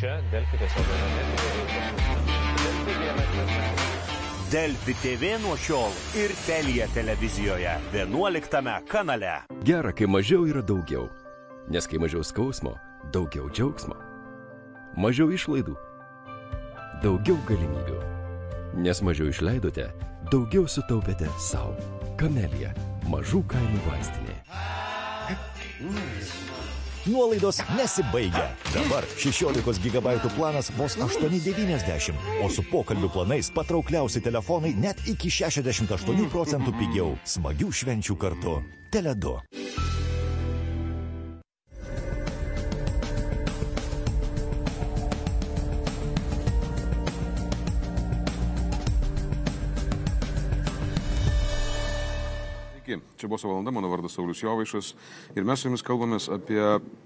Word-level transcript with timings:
čia 0.00 0.20
Delfi 0.32 0.58
tiesiog 0.58 0.86
Delfi 4.52 4.94
TV 4.94 5.42
nuo 5.42 5.56
šiol 5.56 5.90
ir 6.16 6.30
Telija 6.46 6.86
televizijoje 6.94 7.70
11 7.92 8.80
kanale. 8.88 9.32
Gera, 9.64 9.92
kai 9.92 10.06
mažiau 10.06 10.46
yra 10.48 10.62
daugiau. 10.62 11.08
Nes 11.68 11.86
kai 11.86 11.98
mažiau 11.98 12.24
skausmo, 12.24 12.78
daugiau 13.12 13.50
džiaugsmo. 13.50 13.96
Mažiau 14.96 15.28
išlaidų, 15.34 15.74
daugiau 17.02 17.36
galimybių. 17.48 17.98
Nes 18.80 19.02
mažiau 19.02 19.28
išleidote, 19.28 19.90
daugiau 20.32 20.64
sutaupėte 20.68 21.28
savo. 21.50 21.76
Kamelija- 22.16 22.72
mažų 23.12 23.44
kainų 23.52 23.80
vaistinė. 23.90 24.36
Nuolaidos 27.08 27.58
nesibaigia. 27.76 28.50
Dabar 28.74 29.04
16 29.16 29.78
GB 29.84 30.18
planas 30.36 30.70
vos 30.76 30.96
8,90, 30.96 32.12
o 32.44 32.50
su 32.52 32.64
pokalbių 32.68 33.08
planais 33.14 33.48
patraukliausi 33.54 34.20
telefonai 34.20 34.74
net 34.76 35.00
iki 35.08 35.32
68 35.32 36.28
procentų 36.32 36.76
pigiau. 36.76 37.16
Smagių 37.24 37.72
švenčių 37.80 38.18
kartu. 38.20 38.60
Teledu. 38.92 39.38
Sveiki, 52.88 53.04
čia 53.20 53.28
buvo 53.28 53.48
valanda, 53.50 53.70
mano 53.70 53.88
vardas 53.92 54.14
Saulis 54.16 54.40
Jovaišas 54.40 54.94
ir 55.36 55.44
mes 55.44 55.60
su 55.60 55.68
jumis 55.68 55.82
kalbamės 55.84 56.30
apie, 56.32 56.62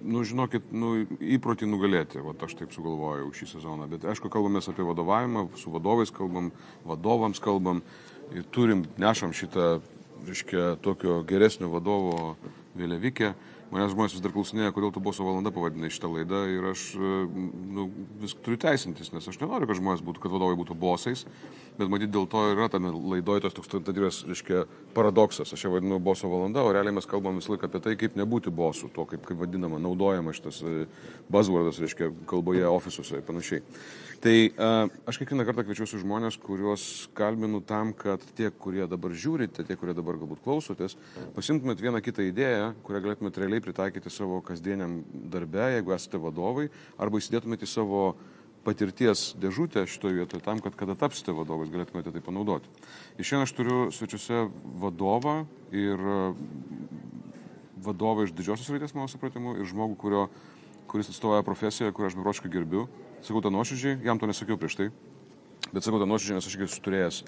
nu 0.06 0.20
žinokit, 0.22 0.68
nu, 0.70 0.92
įprotį 1.18 1.66
nugalėti, 1.66 2.20
va 2.22 2.36
aš 2.46 2.54
taip 2.60 2.70
sugalvojau 2.70 3.32
šį 3.34 3.48
sezoną, 3.56 3.88
bet 3.90 4.06
aišku, 4.06 4.30
kalbamės 4.30 4.70
apie 4.70 4.86
vadovavimą, 4.86 5.48
su 5.58 5.72
vadovais 5.74 6.14
kalbam, 6.14 6.52
vadovams 6.86 7.42
kalbam 7.42 7.82
ir 8.30 8.46
turim, 8.54 8.84
nešam 8.94 9.34
šitą, 9.34 9.80
reiškia, 10.28 10.76
tokio 10.86 11.18
geresnio 11.26 11.72
vadovo 11.72 12.36
vėliavikę. 12.78 13.32
Manęs 13.72 13.94
žmonės 13.94 14.12
vis 14.12 14.20
dar 14.20 14.34
klausinėja, 14.34 14.72
kodėl 14.76 14.90
tu 14.92 15.00
boso 15.00 15.24
valanda 15.24 15.48
pavadinai 15.54 15.88
šitą 15.88 16.10
laidą 16.12 16.42
ir 16.52 16.66
aš 16.74 16.82
nu, 16.92 17.86
vis 18.20 18.34
turiu 18.44 18.58
teisintis, 18.60 19.08
nes 19.14 19.28
aš 19.30 19.38
nenoriu, 19.40 19.64
kad 19.70 19.78
žmonės 19.78 20.02
būtų, 20.04 20.20
kad 20.20 20.34
vadovai 20.34 20.58
būtų 20.60 20.76
bosais, 20.76 21.22
bet 21.78 21.88
matyt 21.88 22.12
dėl 22.12 22.28
to 22.28 22.42
yra 22.52 22.68
tame 22.68 22.92
laidoje 22.92 23.46
tas 23.46 23.56
toks 23.56 23.72
tadiras, 23.72 24.20
reiškia, 24.28 24.66
paradoksas. 24.92 25.54
Aš 25.56 25.64
ją 25.64 25.72
vadinu 25.72 25.96
boso 26.04 26.28
valanda, 26.28 26.60
o 26.60 26.74
realiai 26.76 26.92
mes 26.98 27.08
kalbam 27.08 27.40
visą 27.40 27.54
laiką 27.54 27.70
apie 27.70 27.80
tai, 27.86 27.96
kaip 27.96 28.20
nebūti 28.20 28.52
bosu, 28.52 28.92
to 28.92 29.08
kaip, 29.08 29.24
kaip 29.24 29.40
vadinama, 29.40 29.80
naudojama 29.80 30.36
šitas 30.36 30.60
buzzwordas, 31.32 31.80
reiškia, 31.80 32.12
kalboje, 32.28 32.68
ofisuose 32.68 33.22
ir 33.22 33.24
panašiai. 33.24 33.64
Tai 34.22 34.34
aš 35.10 35.16
kiekvieną 35.18 35.42
kartą 35.42 35.64
kviečiuosi 35.66 35.98
žmonės, 35.98 36.36
kuriuos 36.38 36.82
kalbinu 37.18 37.58
tam, 37.66 37.88
kad 37.90 38.22
tie, 38.38 38.52
kurie 38.54 38.84
dabar 38.86 39.10
žiūrite, 39.18 39.64
tie, 39.66 39.74
kurie 39.74 39.96
dabar 39.98 40.14
galbūt 40.20 40.44
klausotės, 40.44 40.94
pasimtumėt 41.34 41.82
vieną 41.82 41.98
kitą 42.06 42.22
idėją, 42.28 42.68
kurią 42.86 43.00
galėtumėt 43.02 43.40
realiai 43.42 43.64
pritaikyti 43.64 44.14
savo 44.14 44.38
kasdieniam 44.46 45.00
darbe, 45.32 45.66
jeigu 45.74 45.96
esate 45.96 46.22
vadovai, 46.22 46.68
arba 47.02 47.18
įsidėtumėte 47.18 47.66
į 47.66 47.72
savo 47.72 48.04
patirties 48.62 49.32
dėžutę 49.42 49.88
šitoje 49.90 50.20
vietoje 50.20 50.46
tam, 50.46 50.62
kad 50.62 50.78
kada 50.78 50.94
tapsite 50.94 51.34
vadovais 51.34 51.74
galėtumėte 51.74 52.14
tai 52.14 52.22
panaudoti. 52.22 52.70
Ir 53.18 53.26
šiandien 53.26 53.48
aš 53.48 53.58
turiu 53.58 53.84
svečiuose 53.90 54.44
vadovą 54.86 55.40
ir 55.74 56.10
vadovą 57.82 58.30
iš 58.30 58.38
didžiosios 58.38 58.70
raidės 58.70 58.94
mano 58.94 59.10
supratimu 59.10 59.58
ir 59.58 59.66
žmogų, 59.66 59.98
kurio, 59.98 60.28
kuris 60.86 61.10
atstovauja 61.10 61.42
profesiją, 61.42 61.90
kurią 61.90 62.12
aš 62.12 62.22
beroškai 62.22 62.54
gerbiu. 62.54 62.86
Sakau 63.22 63.42
tą 63.44 63.52
nuoširdžiai, 63.54 64.00
jam 64.06 64.18
to 64.18 64.26
nesakiau 64.26 64.58
prieš 64.58 64.78
tai, 64.80 64.88
bet 65.70 65.84
sakau 65.86 66.00
tą 66.02 66.08
nuoširdžiai, 66.10 66.38
nes 66.40 66.48
aš 66.48 66.56
esu 66.66 66.82
turėjęs 66.82 67.22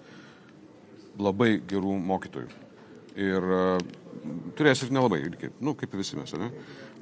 labai 1.23 1.57
gerų 1.71 1.99
mokytojų. 2.03 2.49
Ir 3.15 3.45
uh, 3.47 3.93
turėjęs 4.59 4.87
ir 4.87 4.95
nelabai, 4.95 5.21
irgi, 5.23 5.53
nu, 5.63 5.77
kaip 5.79 5.95
visi 5.95 6.19
mes, 6.19 6.33
ne? 6.39 6.51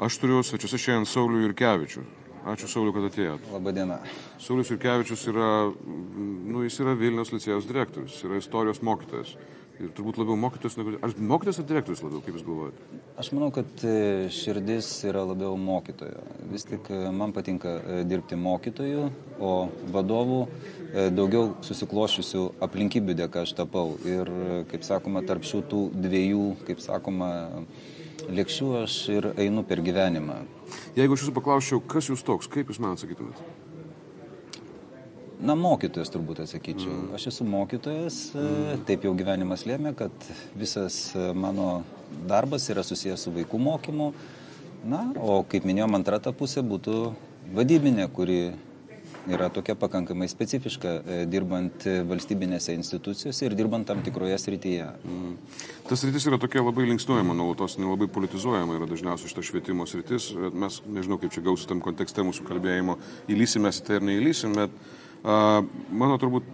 Aš 0.02 0.18
turiu 0.20 0.42
svečiuose 0.44 0.80
šiandien 0.80 1.08
Saulių 1.08 1.46
Jurkevičių. 1.46 2.04
Ačiū 2.52 2.66
Sauliu, 2.66 2.90
kad 2.96 3.06
atėjote. 3.06 3.52
Labadiena. 3.54 4.00
Saulius 4.42 4.72
Jurkevičius 4.72 5.28
yra, 5.30 5.48
nu, 5.70 6.64
jis 6.66 6.80
yra 6.82 6.96
Vilnius 6.98 7.30
licėjos 7.30 7.68
direktorius, 7.68 8.16
yra 8.26 8.40
istorijos 8.42 8.82
mokytojas. 8.82 9.36
Ir 9.80 9.88
turbūt 9.96 10.18
labiau 10.20 10.36
mokytojas 10.36 10.76
negu... 10.78 10.92
Ar 11.02 11.14
mokytojas 11.16 11.60
ar 11.62 11.66
direktorius 11.66 12.02
labiau, 12.04 12.20
kaip 12.22 12.36
jūs 12.36 12.44
galvojate? 12.46 12.98
Aš 13.18 13.30
manau, 13.32 13.48
kad 13.54 13.84
širdis 14.34 14.90
yra 15.08 15.24
labiau 15.26 15.56
mokytojo. 15.58 16.20
Vis 16.52 16.66
tik 16.68 16.90
man 17.16 17.32
patinka 17.34 17.72
dirbti 18.08 18.36
mokytoju, 18.38 19.08
o 19.42 19.54
vadovų 19.94 20.42
daugiau 21.16 21.54
susiklošiusių 21.64 22.44
aplinkybių 22.68 23.16
dėka 23.24 23.46
aš 23.46 23.56
tapau. 23.58 23.96
Ir, 24.06 24.30
kaip 24.70 24.86
sakoma, 24.86 25.24
tarp 25.26 25.48
šitų 25.48 25.86
dviejų, 26.04 26.46
kaip 26.68 26.84
sakoma, 26.84 27.32
lėkščių 28.28 28.70
aš 28.84 29.00
ir 29.16 29.32
einu 29.40 29.64
per 29.66 29.82
gyvenimą. 29.82 30.42
Jeigu 30.98 31.16
aš 31.16 31.24
jūsų 31.24 31.36
paklausčiau, 31.40 31.82
kas 31.82 32.12
jūs 32.12 32.22
toks, 32.26 32.50
kaip 32.52 32.70
jūs 32.70 32.80
man 32.82 32.94
atsakytumėte? 32.94 33.50
Na, 35.42 35.56
mokytojas 35.58 36.12
turbūt 36.14 36.44
atsakyčiau. 36.44 36.92
Mm. 36.92 37.14
Aš 37.18 37.28
esu 37.32 37.46
mokytojas, 37.48 38.18
mm. 38.36 38.84
taip 38.86 39.06
jau 39.08 39.14
gyvenimas 39.18 39.66
lėmė, 39.66 39.90
kad 39.98 40.28
visas 40.58 41.08
mano 41.34 41.82
darbas 42.30 42.68
yra 42.70 42.84
susijęs 42.86 43.26
su 43.26 43.34
vaikų 43.34 43.58
mokymu. 43.62 44.12
Na, 44.86 45.04
o 45.18 45.40
kaip 45.46 45.66
minėjom, 45.66 45.98
antra 45.98 46.18
ta 46.22 46.32
pusė 46.34 46.62
būtų 46.66 46.98
vadybinė, 47.54 48.06
kuri 48.14 48.38
yra 49.30 49.46
tokia 49.54 49.76
pakankamai 49.78 50.26
specifiška, 50.30 50.94
dirbant 51.30 51.84
valstybinėse 52.08 52.74
institucijose 52.74 53.46
ir 53.46 53.54
dirbant 53.58 53.86
tam 53.86 54.02
tikroje 54.02 54.38
srityje. 54.42 54.88
Mm. 55.06 55.36
Tas 55.86 56.02
sritis 56.02 56.26
yra 56.30 56.38
tokia 56.42 56.64
labai 56.64 56.88
linksniuojama, 56.90 57.36
nuolatos 57.38 57.78
nelabai 57.78 58.10
politizuojama 58.10 58.78
yra 58.78 58.90
dažniausiai 58.90 59.30
šita 59.30 59.46
švietimo 59.46 59.86
sritis. 59.90 60.32
Mes 60.54 60.80
nežinau, 60.86 61.20
kaip 61.22 61.34
čia 61.34 61.44
gausi 61.46 61.70
tam 61.70 61.82
kontekste 61.84 62.26
mūsų 62.26 62.46
kalbėjimo, 62.50 62.98
įlysim 63.30 63.66
mes 63.66 63.78
į 63.78 63.86
tai 63.86 64.00
ar 64.00 64.10
neįlysim, 64.10 64.58
bet 64.58 64.74
Mano 65.22 66.18
turbūt 66.18 66.46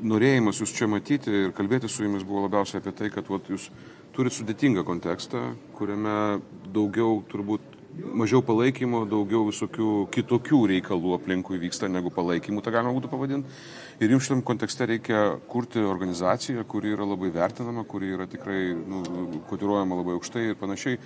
norėjimas 0.00 0.60
jūs 0.62 0.72
čia 0.76 0.88
matyti 0.88 1.32
ir 1.44 1.54
kalbėti 1.56 1.90
su 1.90 2.04
jumis 2.04 2.24
buvo 2.24 2.46
labiausiai 2.46 2.80
apie 2.80 2.94
tai, 2.96 3.10
kad 3.12 3.28
vat, 3.28 3.48
jūs 3.50 3.68
turite 4.16 4.38
sudėtingą 4.38 4.84
kontekstą, 4.86 5.42
kuriame 5.76 6.40
daugiau 6.74 7.20
turbūt 7.28 7.76
mažiau 7.98 8.40
palaikymo, 8.46 9.02
daugiau 9.10 9.44
visokių 9.48 10.06
kitokių 10.14 10.60
reikalų 10.72 11.14
aplinkui 11.16 11.58
vyksta 11.60 11.90
negu 11.90 12.12
palaikymų, 12.14 12.62
tą 12.62 12.72
galima 12.74 12.94
būtų 12.94 13.10
pavadinti. 13.10 13.58
Ir 13.98 14.14
jums 14.14 14.28
šitam 14.28 14.42
kontekste 14.46 14.86
reikia 14.86 15.22
kurti 15.50 15.82
organizaciją, 15.82 16.64
kuri 16.68 16.94
yra 16.94 17.06
labai 17.08 17.32
vertinama, 17.34 17.84
kuri 17.88 18.12
yra 18.14 18.28
tikrai 18.30 18.60
nu, 18.78 19.02
kotiruojama 19.50 19.98
labai 19.98 20.18
aukštai 20.18 20.50
ir 20.52 20.60
panašiai. 20.60 21.00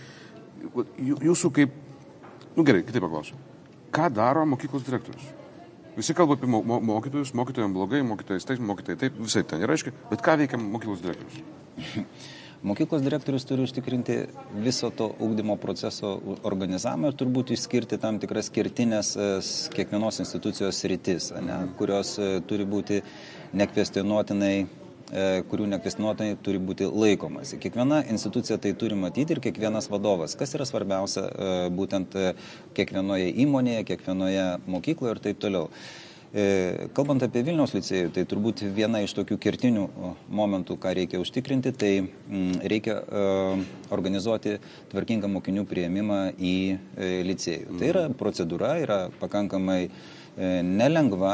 Jūsų 1.01 1.53
kaip, 1.57 1.79
nu 2.57 2.67
gerai, 2.67 2.85
kitaip 2.87 3.07
paklausiu. 3.09 3.41
Ką 3.93 4.13
daro 4.13 4.45
mokyklos 4.49 4.85
direktorius? 4.87 5.42
Visi 5.97 6.15
kalba 6.17 6.39
apie 6.39 6.49
mo 6.49 6.63
mokytojus, 6.81 7.35
mokytojams 7.37 7.75
blogai, 7.77 8.01
mokytojais 8.07 8.47
taip, 8.49 8.61
mokytojai 8.65 9.01
taip, 9.01 9.19
visai 9.21 9.43
ten 9.45 9.61
yra 9.65 9.77
aiškiai, 9.77 9.93
bet 10.09 10.23
ką 10.25 10.39
veikia 10.41 10.61
mokyklos 10.61 11.03
direktorius? 11.05 11.43
Mokyklos 12.63 13.03
direktorius 13.03 13.45
turi 13.45 13.65
užtikrinti 13.67 14.17
viso 14.63 14.93
to 14.95 15.09
ugdymo 15.27 15.57
proceso 15.59 16.13
organizavimą 16.47 17.11
ir 17.11 17.17
turbūt 17.19 17.51
išskirti 17.57 17.99
tam 17.99 18.21
tikras 18.23 18.47
skirtinės 18.53 19.11
kiekvienos 19.75 20.23
institucijos 20.23 20.79
rytis, 20.87 21.33
ne, 21.43 21.57
kurios 21.81 22.15
turi 22.47 22.69
būti 22.71 23.01
nekvestionuotinai 23.59 24.55
kurių 25.49 25.67
nekvestinuotinai 25.75 26.39
turi 26.41 26.61
būti 26.63 26.87
laikomasi. 26.89 27.59
Kiekviena 27.61 28.01
institucija 28.13 28.57
tai 28.57 28.73
turi 28.79 28.97
matyti 28.97 29.37
ir 29.37 29.43
kiekvienas 29.45 29.91
vadovas. 29.93 30.37
Kas 30.41 30.55
yra 30.57 30.65
svarbiausia 30.69 31.27
būtent 31.75 32.17
kiekvienoje 32.77 33.29
įmonėje, 33.45 33.85
kiekvienoje 33.91 34.47
mokykloje 34.73 35.19
ir 35.19 35.21
taip 35.27 35.43
toliau. 35.43 35.69
Kalbant 36.97 37.21
apie 37.21 37.43
Vilniaus 37.45 37.75
licėjų, 37.77 38.09
tai 38.17 38.23
turbūt 38.25 38.63
viena 38.73 39.03
iš 39.05 39.13
tokių 39.19 39.37
kertinių 39.37 39.83
momentų, 40.33 40.79
ką 40.81 40.95
reikia 40.97 41.21
užtikrinti, 41.21 41.75
tai 41.77 41.91
reikia 42.73 42.95
organizuoti 43.93 44.55
tvarkingą 44.95 45.29
mokinių 45.29 45.67
prieimimą 45.69 46.23
į 46.41 46.57
licėjų. 47.29 47.77
Tai 47.77 47.93
yra 47.93 48.07
procedūra, 48.17 48.79
yra 48.81 48.99
pakankamai 49.21 49.91
nelengva, 50.37 51.33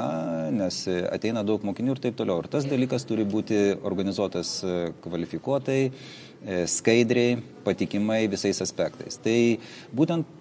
nes 0.50 0.80
ateina 1.10 1.44
daug 1.46 1.62
mokinių 1.66 1.94
ir 1.94 2.00
taip 2.02 2.16
toliau. 2.18 2.42
Ir 2.42 2.50
tas 2.50 2.66
dalykas 2.66 3.06
turi 3.06 3.26
būti 3.28 3.60
organizuotas 3.86 4.56
kvalifikuotai, 5.04 5.82
skaidriai, 6.70 7.38
patikimai 7.66 8.24
visais 8.30 8.58
aspektais. 8.64 9.20
Tai 9.22 9.38
būtent 9.94 10.37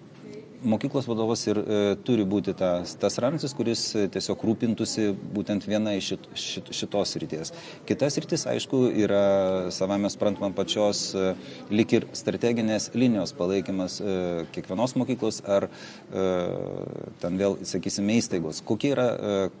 mokyklos 0.62 1.06
vadovas 1.08 1.44
ir 1.46 1.58
e, 1.58 1.78
turi 2.04 2.24
būti 2.28 2.54
tas, 2.58 2.94
tas 2.98 3.18
ramstis, 3.22 3.54
kuris 3.56 3.82
e, 3.96 4.06
tiesiog 4.12 4.42
rūpintųsi 4.44 5.10
būtent 5.34 5.66
viena 5.68 5.94
iš 5.96 6.12
šit, 6.12 6.28
šit, 6.34 6.70
šitos 6.80 7.14
ryties. 7.22 7.52
Kitas 7.88 8.18
rytis, 8.18 8.46
aišku, 8.50 8.82
yra 9.04 9.22
savame 9.74 10.10
sprantama 10.10 10.50
pačios 10.56 11.12
e, 11.14 11.32
lik 11.70 11.94
ir 11.98 12.08
strateginės 12.16 12.90
linijos 12.98 13.34
palaikymas 13.38 13.98
kiekvienos 14.54 14.94
mokyklos 14.98 15.40
ar 15.48 15.66
ten 16.08 17.38
vėl, 17.38 17.56
sakysime, 17.66 18.16
įstaigos. 18.18 18.60
Kokie 18.66 18.92
yra 18.94 19.06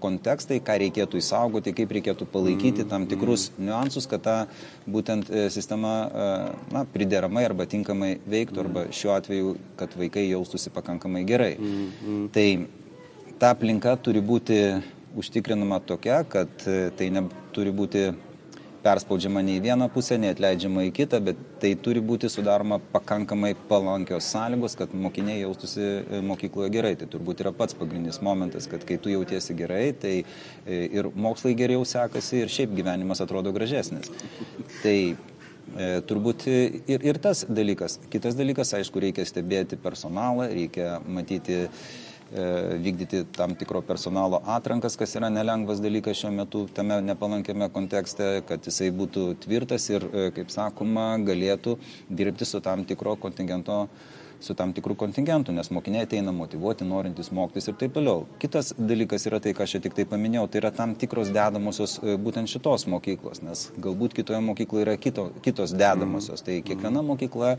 kontekstai, 0.02 0.58
ką 0.64 0.78
reikėtų 0.82 1.20
įsaugoti, 1.20 1.74
kaip 1.76 1.92
reikėtų 1.96 2.28
palaikyti 2.32 2.86
tam 2.88 3.06
tikrus 3.10 3.48
niuansus, 3.58 4.08
kad 4.10 4.24
ta 4.24 4.36
būtent 4.88 5.30
sistema 5.52 5.94
na, 6.74 6.84
prideramai 6.92 7.44
arba 7.48 7.68
tinkamai 7.70 8.14
veiktų, 8.28 8.64
arba 8.64 8.86
šiuo 8.94 9.14
atveju, 9.16 9.54
kad 9.80 9.94
vaikai 9.98 10.28
jaustųsi 10.28 10.72
pakankamai 10.74 10.87
gerai. 11.24 11.56
Mm, 11.58 11.90
mm. 12.06 12.28
Tai 12.32 12.48
ta 13.38 13.52
aplinka 13.54 13.96
turi 14.02 14.20
būti 14.20 14.82
užtikrinama 15.18 15.80
tokia, 15.80 16.24
kad 16.24 16.48
e, 16.66 16.90
tai 16.96 17.10
neturi 17.10 17.72
būti 17.74 18.08
perspaudžiama 18.82 19.42
nei 19.42 19.60
vieną 19.60 19.88
pusę, 19.92 20.16
nei 20.20 20.30
atleidžiama 20.32 20.84
į 20.86 20.92
kitą, 20.94 21.20
bet 21.24 21.38
tai 21.62 21.72
turi 21.82 22.00
būti 22.04 22.30
sudaroma 22.30 22.78
pakankamai 22.92 23.54
palankios 23.68 24.28
sąlygos, 24.32 24.76
kad 24.78 24.94
mokiniai 24.94 25.40
jaustųsi 25.42 25.82
e, 25.84 26.20
mokykloje 26.24 26.70
gerai. 26.74 26.94
Tai 26.98 27.08
turbūt 27.10 27.42
yra 27.44 27.52
pats 27.56 27.76
pagrindinis 27.78 28.22
momentas, 28.24 28.68
kad 28.70 28.86
kai 28.88 29.00
tu 29.02 29.12
jautiesi 29.12 29.56
gerai, 29.58 29.90
tai 29.92 30.14
e, 30.20 30.84
ir 30.86 31.10
mokslai 31.14 31.56
geriau 31.58 31.84
sekasi 31.88 32.44
ir 32.44 32.54
šiaip 32.54 32.76
gyvenimas 32.78 33.22
atrodo 33.24 33.52
gražesnis. 33.56 34.12
Tai 34.82 34.98
turbūt 36.08 36.46
ir, 36.48 37.04
ir 37.04 37.18
tas 37.22 37.44
dalykas. 37.48 37.98
Kitas 38.12 38.36
dalykas, 38.38 38.72
aišku, 38.78 39.02
reikia 39.02 39.26
stebėti 39.28 39.78
personalą, 39.80 40.48
reikia 40.52 40.96
matyti 41.06 41.64
E, 42.28 42.76
vykdyti 42.84 43.22
tam 43.32 43.54
tikro 43.56 43.80
personalo 43.80 44.42
atrankas, 44.44 44.98
kas 45.00 45.14
yra 45.16 45.30
nelengvas 45.32 45.78
dalykas 45.80 46.18
šiuo 46.20 46.32
metu 46.36 46.66
tame 46.76 46.98
nepalankiame 47.00 47.70
kontekste, 47.72 48.26
kad 48.44 48.68
jisai 48.68 48.90
būtų 48.92 49.22
tvirtas 49.46 49.86
ir, 49.88 50.04
e, 50.12 50.26
kaip 50.36 50.52
sakoma, 50.52 51.06
galėtų 51.24 51.78
dirbti 52.20 52.44
su 52.44 52.60
tam 52.60 52.84
tikro 52.84 53.16
kontingento 53.16 53.78
su 54.44 54.54
tam 54.58 54.72
tikrų 54.76 54.96
kontingentų, 54.98 55.54
nes 55.56 55.70
mokiniai 55.74 56.06
ateina 56.06 56.32
motivuoti, 56.34 56.86
norintys 56.88 57.32
mokytis 57.34 57.70
ir 57.70 57.78
taip 57.80 57.94
toliau. 57.96 58.26
Kitas 58.42 58.72
dalykas 58.78 59.26
yra 59.30 59.40
tai, 59.42 59.54
ką 59.56 59.66
aš 59.66 59.78
tik 59.84 59.96
tai 59.98 60.06
paminėjau, 60.08 60.46
tai 60.48 60.62
yra 60.62 60.72
tam 60.74 60.94
tikros 60.98 61.32
dedamosios 61.34 61.98
e, 62.02 62.16
būtent 62.22 62.50
šitos 62.50 62.86
mokyklos, 62.90 63.42
nes 63.46 63.68
galbūt 63.82 64.16
kitoje 64.18 64.40
mokykloje 64.46 64.86
yra 64.86 64.98
kito, 65.00 65.28
kitos 65.44 65.74
dedamosios. 65.78 66.44
Tai 66.46 66.60
kiekviena 66.64 67.02
mokykla, 67.04 67.56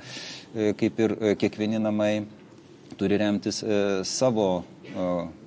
kaip 0.80 1.04
ir 1.04 1.16
kiekvieni 1.40 1.82
namai, 1.84 2.14
turi 2.98 3.20
remtis 3.20 3.64
e, 3.64 3.80
savo 4.04 4.50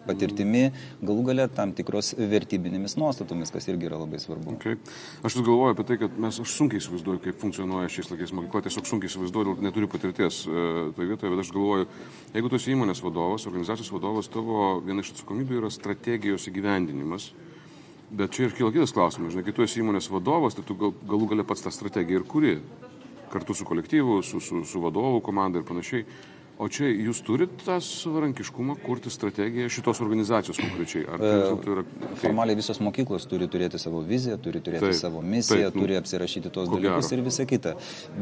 patirtimi, 0.07 0.65
galų 1.03 1.27
galę 1.29 1.47
tam 1.53 1.73
tikros 1.77 2.13
vertybinėmis 2.19 2.97
nuostatomis, 3.01 3.53
kas 3.55 3.69
irgi 3.71 3.89
yra 3.89 4.01
labai 4.03 4.21
svarbu. 4.23 4.57
Okay. 4.57 4.79
Aš 5.23 5.39
vis 5.39 5.47
galvoju 5.47 5.77
apie 5.77 5.87
tai, 5.89 5.99
kad 6.03 6.19
mes, 6.25 6.41
aš 6.43 6.57
sunkiai 6.57 6.83
įsivaizduoju, 6.83 7.23
kaip 7.27 7.39
funkcionuoja 7.43 7.93
šiais 7.93 8.11
laikais 8.13 8.35
mokykla, 8.39 8.65
tiesiog 8.67 8.91
sunkiai 8.91 9.13
įsivaizduoju, 9.13 9.57
neturiu 9.65 9.91
patirties 9.93 10.43
e, 10.47 10.67
toje 10.97 11.13
vietoje, 11.13 11.33
bet 11.33 11.45
aš 11.45 11.55
galvoju, 11.55 11.89
jeigu 12.35 12.53
tu 12.53 12.61
esi 12.61 12.75
įmonės 12.77 13.03
vadovas, 13.05 13.47
organizacijos 13.51 13.93
vadovas, 13.95 14.31
tavo 14.33 14.77
viena 14.85 15.05
iš 15.05 15.15
atsakomybių 15.17 15.63
yra 15.63 15.73
strategijos 15.73 16.49
įgyvendinimas. 16.51 17.33
Bet 18.13 18.35
čia 18.37 18.45
ir 18.45 18.53
kyla 18.53 18.69
kitas 18.75 18.93
klausimas, 18.93 19.33
žinai, 19.33 19.47
kai 19.47 19.55
tu 19.57 19.65
esi 19.65 19.81
įmonės 19.81 20.11
vadovas, 20.13 20.53
tai 20.59 20.67
tu 20.69 20.77
gal, 20.77 20.91
galų 21.09 21.31
galę 21.31 21.47
pats 21.49 21.65
tą 21.65 21.73
strategiją 21.73 22.21
ir 22.21 22.27
kuri, 22.29 22.59
kartu 23.33 23.57
su 23.57 23.65
kolektyvu, 23.65 24.19
su, 24.23 24.41
su, 24.45 24.61
su 24.69 24.83
vadovu 24.83 25.23
komanda 25.25 25.63
ir 25.63 25.65
panašiai. 25.65 26.05
O 26.61 26.69
čia 26.71 26.91
jūs 26.91 27.23
turite 27.25 27.65
tą 27.65 27.79
savarankiškumą 27.83 28.77
kurti 28.85 29.11
strategiją 29.11 29.71
šitos 29.73 30.03
organizacijos 30.05 30.59
konkrečiai? 30.61 31.07
Ar 31.09 31.23
tai 31.23 31.31
yra... 31.73 31.85
Kaip? 31.89 32.19
Formaliai 32.21 32.59
visos 32.59 32.81
mokyklos 32.85 33.25
turi 33.31 33.49
turėti 33.51 33.81
savo 33.81 34.03
viziją, 34.07 34.37
turi 34.43 34.61
turėti 34.65 34.85
taip, 34.85 34.99
savo 34.99 35.23
misiją, 35.25 35.71
taip, 35.71 35.79
nu, 35.79 35.87
turi 35.87 35.97
apsirašyti 35.99 36.53
tos 36.53 36.69
dalykus 36.71 37.09
gero. 37.09 37.19
ir 37.19 37.25
visa 37.27 37.47
kita. 37.49 37.75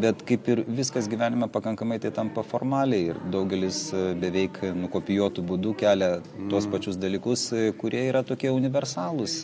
Bet 0.04 0.22
kaip 0.28 0.46
ir 0.54 0.62
viskas 0.68 1.10
gyvenime 1.10 1.50
pakankamai 1.52 1.98
tai 2.02 2.12
tampa 2.14 2.44
formaliai 2.46 3.10
ir 3.10 3.20
daugelis 3.34 3.82
e, 3.92 4.04
beveik 4.22 4.62
nukopijuotų 4.78 5.44
būdų 5.50 5.74
kelia 5.82 6.12
mm. 6.20 6.48
tuos 6.52 6.70
pačius 6.70 7.00
dalykus, 7.02 7.50
e, 7.52 7.74
kurie 7.82 8.06
yra 8.12 8.22
tokie 8.26 8.54
universalūs. 8.54 9.40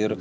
Ir 0.00 0.16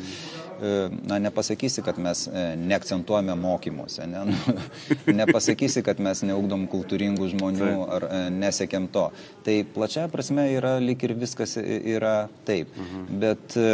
na, 0.60 1.20
nepasakysi, 1.24 1.84
kad 1.86 2.00
mes 2.02 2.26
neakcentuojame 2.60 3.36
mokymuose, 3.40 4.08
ne? 4.10 4.26
nepasakysi, 5.22 5.84
kad 5.86 6.02
mes 6.04 6.24
neugdom 6.28 6.68
kultūringų 6.72 7.32
žmonių 7.34 7.72
ar 7.98 8.08
nesiekėm 8.34 8.90
to. 8.94 9.08
Tai 9.46 9.58
plačia 9.76 10.08
prasme 10.12 10.50
yra 10.56 10.78
lik 10.84 11.04
ir 11.08 11.16
viskas 11.20 11.58
yra 11.60 12.30
taip. 12.48 12.72
Mhm. 12.76 13.20
Bet 13.22 13.58
e, 13.60 13.72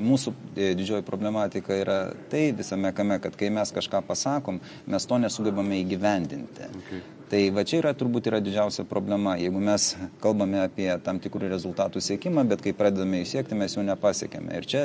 mūsų 0.00 0.34
e, 0.56 0.72
didžioji 0.78 1.06
problematika 1.06 1.76
yra 1.76 2.00
tai 2.32 2.50
visame 2.56 2.92
kame, 2.96 3.20
kad 3.22 3.36
kai 3.38 3.52
mes 3.54 3.72
kažką 3.76 4.02
pasakom, 4.08 4.60
mes 4.90 5.06
to 5.06 5.20
nesugebame 5.20 5.80
įgyvendinti. 5.84 6.68
Okay. 6.82 7.02
Tai 7.30 7.40
va 7.54 7.62
čia 7.62 7.78
yra 7.78 7.92
turbūt 7.94 8.26
yra 8.26 8.40
didžiausia 8.42 8.82
problema. 8.90 9.36
Jeigu 9.38 9.60
mes 9.62 9.92
kalbame 10.22 10.64
apie 10.64 10.88
tam 11.06 11.20
tikrų 11.22 11.52
rezultatų 11.52 12.02
siekimą, 12.02 12.42
bet 12.50 12.64
kai 12.64 12.72
pradedame 12.74 13.20
jų 13.20 13.28
siekti, 13.36 13.58
mes 13.58 13.76
jų 13.76 13.84
nepasiekėme. 13.86 14.56
Ir 14.58 14.66
čia 14.72 14.80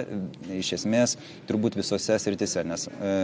iš 0.54 0.76
esmės 0.78 1.16
turbūt 1.50 1.80
visose 1.80 2.20
sritise, 2.22 2.62
nes 2.70 2.86
e, 2.94 3.16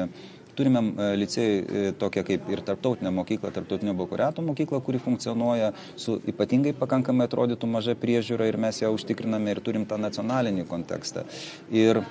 Turime 0.55 0.81
e, 0.81 1.09
licėjai 1.21 1.59
e, 1.61 1.83
tokią 2.01 2.23
kaip 2.27 2.49
ir 2.51 2.63
tarptautinę 2.67 3.11
mokyklą, 3.15 3.51
tarptautinio 3.55 3.93
bakuriato 3.97 4.43
mokyklą, 4.45 4.81
kuri 4.85 4.99
funkcionuoja 5.03 5.71
su 5.95 6.17
ypatingai 6.33 6.73
pakankamai 6.77 7.29
atrodytų 7.29 7.69
maža 7.71 7.95
priežiūra 7.99 8.49
ir 8.49 8.59
mes 8.61 8.81
ją 8.83 8.91
užtikriname 8.95 9.55
ir 9.55 9.63
turim 9.63 9.87
tą 9.87 9.99
nacionalinį 10.01 10.67
kontekstą. 10.69 11.23
Ir 11.71 12.01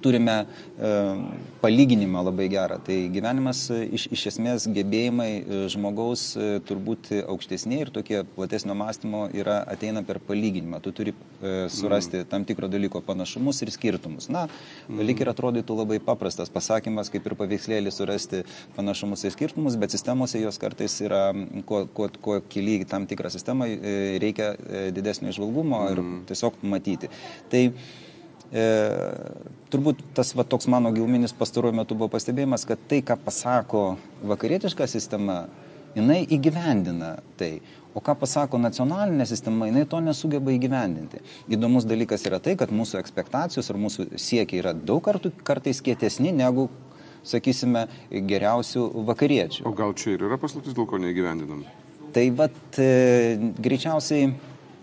turime 0.00 0.34
e, 0.42 0.90
palyginimą 1.60 2.24
labai 2.24 2.48
gerą. 2.52 2.78
Tai 2.86 2.96
gyvenimas 3.14 3.64
e, 3.70 3.82
iš, 3.96 4.06
iš 4.14 4.24
esmės 4.32 4.66
gebėjimai 4.72 5.30
e, 5.32 5.60
žmogaus 5.72 6.24
turbūt 6.68 7.10
aukštesnė 7.22 7.80
ir 7.84 7.92
tokie 7.94 8.22
platesnio 8.36 8.76
mąstymo 8.78 9.24
yra 9.36 9.60
ateina 9.70 10.04
per 10.06 10.20
palyginimą. 10.26 10.82
Tu 10.84 10.92
turi 10.96 11.14
surasti 11.72 12.20
mm. 12.20 12.28
tam 12.30 12.46
tikro 12.48 12.68
dalyko 12.70 13.02
panašumus 13.06 13.62
ir 13.64 13.72
skirtumus. 13.74 14.28
Na, 14.32 14.46
mm. 14.88 15.02
lik 15.08 15.22
ir 15.24 15.32
atrodytų 15.32 15.78
labai 15.82 15.98
paprastas 16.04 16.52
pasakymas, 16.52 17.10
kaip 17.12 17.26
ir 17.26 17.36
paveikslėlį 17.38 17.94
surasti 17.94 18.44
panašumus 18.76 19.26
ir 19.26 19.34
skirtumus, 19.34 19.78
bet 19.80 19.94
sistemose 19.94 20.40
jos 20.42 20.60
kartais 20.62 20.98
yra, 21.04 21.24
kuo, 21.68 21.84
kuo, 21.94 22.08
kuo 22.22 22.38
kili 22.52 22.80
tam 22.88 23.06
tikrą 23.10 23.30
sistemą, 23.32 23.68
reikia 24.22 24.54
didesnio 24.94 25.32
išvalgumo 25.32 25.82
ir 25.92 26.02
tiesiog 26.30 26.62
matyti. 26.66 27.10
Tai 27.52 27.66
E, 28.52 28.62
turbūt 29.72 30.02
tas 30.16 30.34
va, 30.36 30.44
toks 30.44 30.68
mano 30.68 30.90
giluminis 30.92 31.32
pastaruoju 31.36 31.78
metu 31.78 31.96
buvo 31.96 32.10
pastebėjimas, 32.12 32.66
kad 32.68 32.80
tai, 32.90 33.00
ką 33.00 33.16
pasako 33.24 33.84
vakarietiška 34.28 34.88
sistema, 34.90 35.46
jinai 35.96 36.22
įgyvendina 36.36 37.14
tai. 37.40 37.56
O 37.96 38.00
ką 38.04 38.14
pasako 38.20 38.60
nacionalinė 38.60 39.24
sistema, 39.28 39.68
jinai 39.68 39.86
to 39.88 40.00
nesugeba 40.04 40.52
įgyvendinti. 40.52 41.20
Įdomus 41.52 41.84
dalykas 41.88 42.24
yra 42.28 42.40
tai, 42.44 42.54
kad 42.60 42.72
mūsų 42.72 43.00
ekspektacijos 43.00 43.68
ir 43.68 43.80
mūsų 43.80 44.06
siekiai 44.20 44.62
yra 44.62 44.72
daug 44.76 45.02
kartų 45.04 45.32
kartais 45.44 45.80
kietesni 45.84 46.32
negu, 46.36 46.68
sakysime, 47.24 47.86
geriausių 48.10 48.86
vakariečių. 49.08 49.66
O 49.68 49.74
gal 49.76 49.92
čia 49.96 50.14
ir 50.16 50.24
yra 50.28 50.40
paslaptis, 50.40 50.76
dėl 50.76 50.88
ko 50.88 51.00
neįgyvendinam? 51.00 51.64
Tai 52.12 52.24
vad 52.36 52.80
e, 52.80 52.88
greičiausiai 53.60 54.32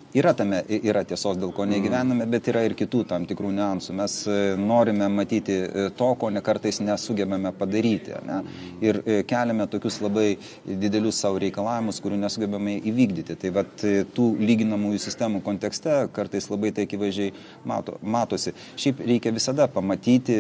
Yra 0.10 0.32
tame, 0.34 0.64
yra 0.66 1.04
tiesos, 1.06 1.38
dėl 1.38 1.52
ko 1.54 1.68
negyvename, 1.70 2.26
bet 2.34 2.48
yra 2.50 2.64
ir 2.66 2.74
kitų 2.74 3.04
tam 3.12 3.28
tikrų 3.30 3.52
niuansų. 3.54 3.94
Mes 3.94 4.14
e, 4.26 4.38
norime 4.58 5.06
matyti 5.14 5.54
e, 5.54 5.84
to, 5.94 6.08
ko 6.18 6.32
nekartais 6.34 6.80
nesugebame 6.82 7.52
padaryti. 7.54 8.16
Ne? 8.26 8.40
Ir 8.82 8.98
e, 9.04 9.20
keliame 9.30 9.68
tokius 9.70 10.00
labai 10.02 10.32
didelius 10.66 11.20
savo 11.22 11.38
reikalavimus, 11.44 12.00
kurių 12.02 12.18
nesugebame 12.24 12.80
įvykdyti. 12.90 13.36
Tai 13.44 13.52
vad 13.60 13.86
tų 14.16 14.26
lyginamųjų 14.42 15.04
sistemų 15.04 15.44
kontekste 15.46 16.00
kartais 16.16 16.50
labai 16.50 16.74
tai 16.74 16.88
akivaizdžiai 16.90 17.36
mato, 17.70 18.00
matosi. 18.02 18.56
Šiaip 18.82 19.06
reikia 19.06 19.36
visada 19.38 19.70
pamatyti, 19.70 20.40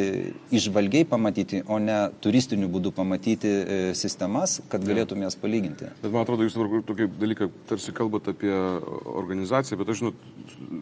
išvalgiai 0.50 1.06
pamatyti, 1.14 1.62
o 1.70 1.78
ne 1.78 2.00
turistiniu 2.26 2.72
būdu 2.74 2.96
pamatyti 2.98 3.54
sistemas, 3.94 4.64
kad 4.74 4.82
galėtume 4.82 5.30
jas 5.30 5.38
palyginti. 5.38 5.94
Bet 6.02 6.10
man 6.10 6.26
atrodo, 6.26 6.50
jūs 6.50 6.58
tokį 6.90 7.12
dalyką 7.22 7.54
tarsi 7.70 7.94
kalbate 7.94 8.34
apie 8.34 8.50
organizaciją 8.50 9.59
organizacija, 9.60 9.78
bet 9.78 9.90
aš 9.90 10.00
žinot, 10.00 10.16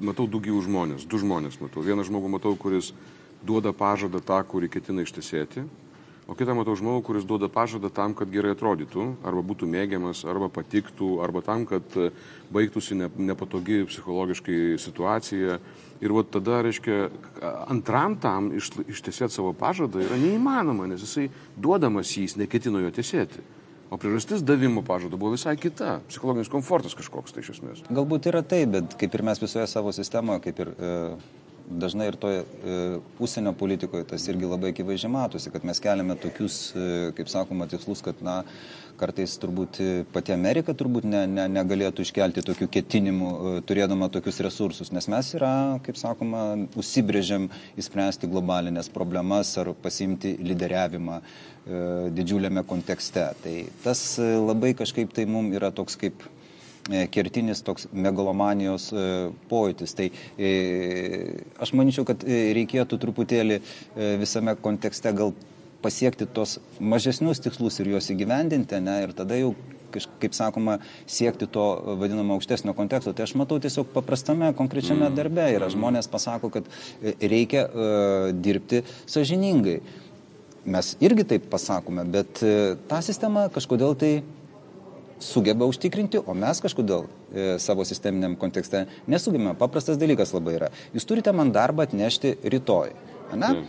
matau 0.02 0.28
du 0.28 0.40
gyvų 0.40 0.62
žmonės, 0.68 1.08
du 1.10 1.18
žmonės 1.18 1.60
matau. 1.62 1.82
Vieną 1.82 2.06
žmogų 2.06 2.30
matau, 2.30 2.56
kuris 2.56 2.94
duoda 3.44 3.74
pažadą 3.74 4.22
tą, 4.22 4.44
kurį 4.46 4.70
ketina 4.70 5.02
ištesėti, 5.02 5.66
o 6.28 6.36
kitą 6.36 6.54
matau 6.54 6.76
žmogų, 6.76 7.04
kuris 7.08 7.26
duoda 7.26 7.50
pažadą 7.50 7.90
tam, 7.90 8.14
kad 8.14 8.30
gerai 8.30 8.54
atrodytų, 8.54 9.18
arba 9.24 9.42
būtų 9.42 9.66
mėgiamas, 9.66 10.26
arba 10.26 10.50
patiktų, 10.50 11.22
arba 11.24 11.42
tam, 11.42 11.66
kad 11.66 11.84
e, 11.98 12.12
baigtųsi 12.52 12.98
nepatogi 12.98 13.86
psichologiškai 13.88 14.78
situacija. 14.78 15.60
Ir 15.98 16.14
va 16.14 16.22
tada, 16.22 16.62
reiškia, 16.62 17.10
antram 17.72 18.20
tam 18.22 18.52
ištesėti 18.54 19.34
savo 19.34 19.56
pažadą 19.58 20.04
yra 20.04 20.20
neįmanoma, 20.22 20.86
nes 20.86 21.02
jisai 21.02 21.32
duodamas 21.58 22.12
jis 22.14 22.38
neketino 22.38 22.84
jo 22.84 22.92
tiesėti. 22.94 23.42
O 23.90 23.96
priežastis 23.96 24.44
davimo 24.44 24.84
pažado 24.84 25.16
buvo 25.16 25.32
visai 25.36 25.56
kita. 25.56 26.02
Psichologinis 26.12 26.52
komfortas 26.52 26.96
kažkoks 26.98 27.36
tai 27.36 27.44
iš 27.46 27.54
esmės. 27.56 27.84
Galbūt 27.88 28.28
yra 28.32 28.44
tai, 28.44 28.66
bet 28.68 28.98
kaip 29.00 29.16
ir 29.16 29.24
mes 29.24 29.40
visoje 29.40 29.68
savo 29.72 29.94
sistemoje, 29.96 30.44
kaip 30.50 30.60
ir 30.60 30.74
e, 30.76 30.90
dažnai 31.68 32.08
ir 32.12 32.16
toje 32.16 32.42
e, 32.42 32.98
užsienio 33.20 33.54
politikoje 33.58 34.08
tas 34.08 34.28
irgi 34.32 34.48
labai 34.48 34.72
akivaizdžiai 34.72 35.12
matosi, 35.12 35.52
kad 35.52 35.66
mes 35.68 35.82
keliame 35.84 36.16
tokius, 36.22 36.60
e, 36.72 36.88
kaip 37.18 37.32
sakoma, 37.32 37.68
tikslus, 37.68 38.02
kad, 38.06 38.22
na, 38.24 38.40
kartais 38.98 39.36
turbūt 39.42 39.80
e, 39.84 39.90
pati 40.14 40.34
Amerika 40.34 40.74
turbūt 40.78 41.06
ne, 41.10 41.26
ne, 41.30 41.48
negalėtų 41.58 42.06
iškelti 42.08 42.46
tokių 42.48 42.70
ketinimų, 42.78 43.32
turėdama 43.70 44.10
tokius 44.14 44.40
resursus, 44.46 44.94
nes 44.96 45.10
mes 45.12 45.34
yra, 45.38 45.52
kaip 45.86 46.00
sakoma, 46.00 46.46
užsibrėžiam 46.80 47.50
įspręsti 47.78 48.32
globalinės 48.32 48.90
problemas 48.94 49.52
ar 49.60 49.74
pasimti 49.84 50.38
lyderiavimą 50.40 51.20
e, 51.20 51.28
didžiuliame 52.16 52.64
kontekste. 52.70 53.28
Tai 53.44 53.60
tas 53.84 54.08
labai 54.22 54.74
kažkaip 54.78 55.12
tai 55.14 55.28
mums 55.30 55.60
yra 55.60 55.74
toks 55.76 56.00
kaip 56.00 56.24
kertinis 57.12 57.64
toks 57.66 57.88
megalomanijos 57.92 58.90
e, 58.94 59.06
pojūtis. 59.52 59.96
Tai 59.98 60.10
aš 61.64 61.74
manyčiau, 61.78 62.08
kad 62.08 62.24
reikėtų 62.28 63.00
truputėlį 63.02 63.62
visame 64.22 64.56
kontekste 64.62 65.14
gal 65.18 65.34
pasiekti 65.82 66.28
tos 66.34 66.58
mažesnius 66.80 67.42
tikslus 67.44 67.80
ir 67.82 67.94
juos 67.94 68.10
įgyvendinti, 68.14 68.80
ne, 68.84 69.02
ir 69.06 69.14
tada 69.18 69.38
jau 69.40 69.54
kaip 70.22 70.34
sakoma, 70.36 70.78
siekti 71.10 71.48
to 71.52 71.66
vadinamo 72.00 72.38
aukštesnio 72.38 72.74
konteksto. 72.78 73.14
Tai 73.16 73.26
aš 73.28 73.36
matau 73.40 73.60
tiesiog 73.64 73.90
paprastame, 73.94 74.52
konkrečiame 74.58 75.08
mm. 75.08 75.16
darbe 75.18 75.46
ir 75.54 75.64
žmonės 75.74 76.10
pasako, 76.12 76.52
kad 76.54 76.68
e, 76.68 77.14
reikia 77.22 77.64
uh, 77.68 78.28
dirbti 78.36 78.84
sažiningai. 79.10 79.80
Mes 80.68 80.92
irgi 81.04 81.24
taip 81.32 81.48
pasakome, 81.52 82.04
bet 82.12 82.44
uh, 82.44 82.76
tą 82.90 83.00
sistemą 83.06 83.48
kažkodėl 83.56 83.96
tai 84.00 84.12
sugeba 85.24 85.66
užtikrinti, 85.70 86.22
o 86.26 86.36
mes 86.38 86.62
kažkodėl 86.64 87.08
e, 87.08 87.50
savo 87.64 87.86
sisteminiam 87.88 88.36
kontekste 88.40 88.86
nesugebame. 89.10 89.56
Paprastas 89.58 90.00
dalykas 90.00 90.34
labai 90.36 90.58
yra. 90.60 90.72
Jūs 90.96 91.08
turite 91.10 91.34
man 91.36 91.52
darbą 91.56 91.88
atnešti 91.88 92.38
rytoj. 92.46 92.96
Ne? 93.34 93.52
Mm. 93.52 93.68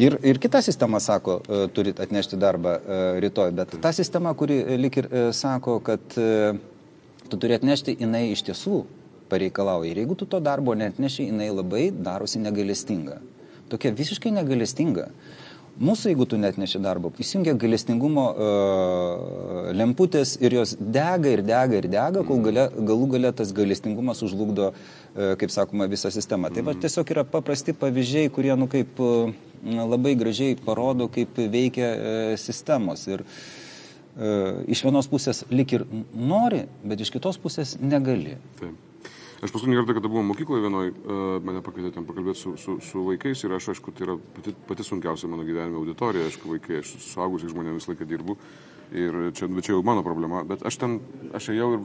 Ir, 0.00 0.16
ir 0.24 0.38
kita 0.40 0.62
sistema 0.64 1.00
sako, 1.00 1.40
e, 1.44 1.66
turit 1.76 1.98
atnešti 2.00 2.38
darbą 2.40 2.72
e, 2.78 3.00
rytoj, 3.20 3.50
bet 3.52 3.74
ta 3.84 3.92
sistema, 3.92 4.32
kuri 4.34 4.62
lik 4.80 4.96
ir 4.96 5.08
e, 5.10 5.24
sako, 5.36 5.76
kad 5.84 6.00
tu 7.30 7.36
turi 7.36 7.56
atnešti, 7.58 7.98
jinai 8.00 8.30
iš 8.30 8.46
tiesų 8.48 8.78
pareikalauja. 9.30 9.90
Ir 9.92 10.00
jeigu 10.00 10.16
tu 10.16 10.26
to 10.30 10.40
darbo 10.40 10.72
netneši, 10.74 11.28
jinai 11.28 11.50
labai 11.52 11.90
darosi 11.92 12.40
negalestinga. 12.40 13.18
Tokia 13.70 13.92
visiškai 13.94 14.32
negalestinga. 14.38 15.10
Mūsų, 15.80 16.10
jeigu 16.10 16.26
tu 16.28 16.36
net 16.36 16.58
neši 16.60 16.76
darbo, 16.84 17.08
įsijungia 17.22 17.54
galestingumo 17.56 18.24
uh, 18.30 19.68
lemputės 19.72 20.34
ir 20.44 20.58
jos 20.58 20.74
dega 20.76 21.30
ir 21.32 21.40
dega 21.46 21.78
ir 21.78 21.88
dega, 21.88 22.24
kol 22.28 22.42
gale, 22.44 22.66
galų 22.90 23.06
gale 23.14 23.30
tas 23.38 23.54
galestingumas 23.56 24.20
užlugdo, 24.26 24.74
uh, 24.74 25.30
kaip 25.40 25.54
sakoma, 25.54 25.88
visą 25.88 26.12
sistemą. 26.12 26.50
Tai 26.52 26.66
va 26.68 26.74
tiesiog 26.76 27.14
yra 27.14 27.24
paprasti 27.24 27.72
pavyzdžiai, 27.80 28.28
kurie, 28.34 28.52
nu, 28.60 28.68
kaip 28.68 29.00
uh, 29.00 29.32
labai 29.64 30.12
gražiai 30.20 30.58
parodo, 30.60 31.08
kaip 31.16 31.40
veikia 31.56 31.88
uh, 31.94 32.36
sistemos. 32.44 33.06
Ir 33.08 33.24
uh, 33.24 34.60
iš 34.68 34.84
vienos 34.84 35.08
pusės 35.08 35.46
lik 35.48 35.78
ir 35.78 35.88
nori, 36.12 36.66
bet 36.84 37.00
iš 37.00 37.16
kitos 37.16 37.40
pusės 37.40 37.78
negali. 37.80 38.36
Taip. 38.60 38.89
Aš 39.40 39.54
paskutinį 39.54 39.78
kartą, 39.78 39.94
kada 39.96 40.08
buvau 40.12 40.24
mokykloje 40.28 40.62
vienoje, 40.66 40.90
mane 41.46 41.62
pakvietė 41.64 41.94
ten 41.94 42.04
pakalbėti 42.04 42.42
su, 42.42 42.50
su, 42.60 42.74
su 42.84 43.04
vaikais 43.06 43.40
ir 43.46 43.54
aš, 43.56 43.70
aišku, 43.72 43.94
tai 43.96 44.04
yra 44.04 44.18
pati, 44.36 44.52
pati 44.68 44.84
sunkiausia 44.84 45.30
mano 45.32 45.46
gyvenime 45.48 45.80
auditorija, 45.80 46.26
aišku, 46.28 46.50
vaikai, 46.58 46.82
aš 46.82 46.90
su 46.98 47.14
suaugusiais 47.14 47.54
žmonėmis 47.54 47.80
visą 47.80 47.94
laiką 47.94 48.08
dirbu 48.10 48.36
ir 48.92 49.16
čia, 49.38 49.48
čia 49.62 49.72
jau 49.72 49.82
mano 49.86 50.02
problema, 50.04 50.42
bet 50.44 50.64
aš 50.66 50.76
ten, 50.82 50.98
aš 51.36 51.50
ėjau 51.54 51.70
ir 51.76 51.82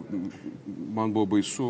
man 0.97 1.13
buvo 1.15 1.37
baisu, 1.37 1.67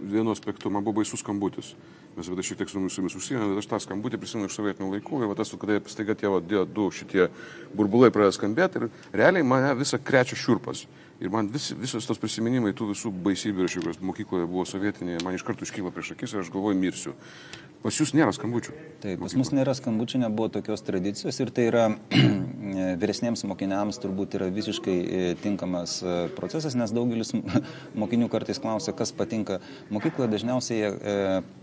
vienu 0.00 0.32
aspektu, 0.34 0.72
man 0.72 0.84
buvo 0.86 1.00
baisus 1.00 1.22
skambutis. 1.22 1.74
Mes 2.16 2.26
tada 2.26 2.42
šiek 2.42 2.58
tiek 2.58 2.70
su 2.72 2.80
jumis 2.80 3.14
užsienėme, 3.14 3.52
bet 3.52 3.62
aš 3.62 3.68
tą 3.70 3.78
skambutį 3.84 4.18
prisimenu 4.18 4.50
iš 4.50 4.56
sovietinių 4.58 4.88
laikų 4.96 5.20
ir 5.22 5.34
tas, 5.38 5.52
kada 5.62 5.78
staiga 5.92 6.16
tie 6.18 6.32
va, 6.32 6.40
du 6.42 6.88
šitie 6.90 7.28
burbulai 7.76 8.10
pradėjo 8.10 8.34
skambėti 8.40 8.80
ir 8.80 8.88
realiai 9.14 9.46
mane 9.46 9.76
visą 9.78 10.00
krečia 10.02 10.38
šiurpas. 10.38 10.88
Ir 11.20 11.28
man 11.28 11.50
vis, 11.52 11.70
visos 11.76 12.06
tos 12.08 12.20
prisiminimai 12.20 12.72
tų 12.72 12.94
visų 12.94 13.10
baisybių, 13.24 13.66
kurios 13.68 13.98
mokykloje 14.00 14.46
buvo 14.48 14.64
sovietinėje, 14.68 15.20
man 15.24 15.36
iš 15.36 15.44
karto 15.44 15.66
iškyla 15.66 15.92
prieš 15.92 16.14
akis 16.14 16.32
ir 16.32 16.40
aš 16.40 16.52
galvoju, 16.54 16.78
mirsiu. 16.80 17.12
Pas 17.80 17.96
jūs 17.96 18.14
nėra 18.16 18.32
skambučių. 18.36 18.72
Taip, 19.00 19.20
pas 19.20 19.34
mus 19.36 19.52
nėra 19.56 19.74
skambučių, 19.76 20.22
nebuvo 20.24 20.48
tokios 20.52 20.84
tradicijos 20.84 21.36
ir 21.40 21.52
tai 21.56 21.66
yra 21.68 21.84
vyresniems 23.00 23.42
mokiniams 23.48 23.98
turbūt 24.02 24.36
yra 24.36 24.50
visiškai 24.52 24.96
e, 25.00 25.22
tinkamas 25.40 26.00
e, 26.04 26.16
procesas, 26.36 26.76
nes 26.76 26.92
daugelis 26.92 27.32
mokinių 28.02 28.28
kartais 28.32 28.60
klausia, 28.60 28.94
kas 28.96 29.14
patinka. 29.16 29.60
Mokykloje 29.92 30.30
dažniausiai 30.34 30.90
e, 30.90 31.16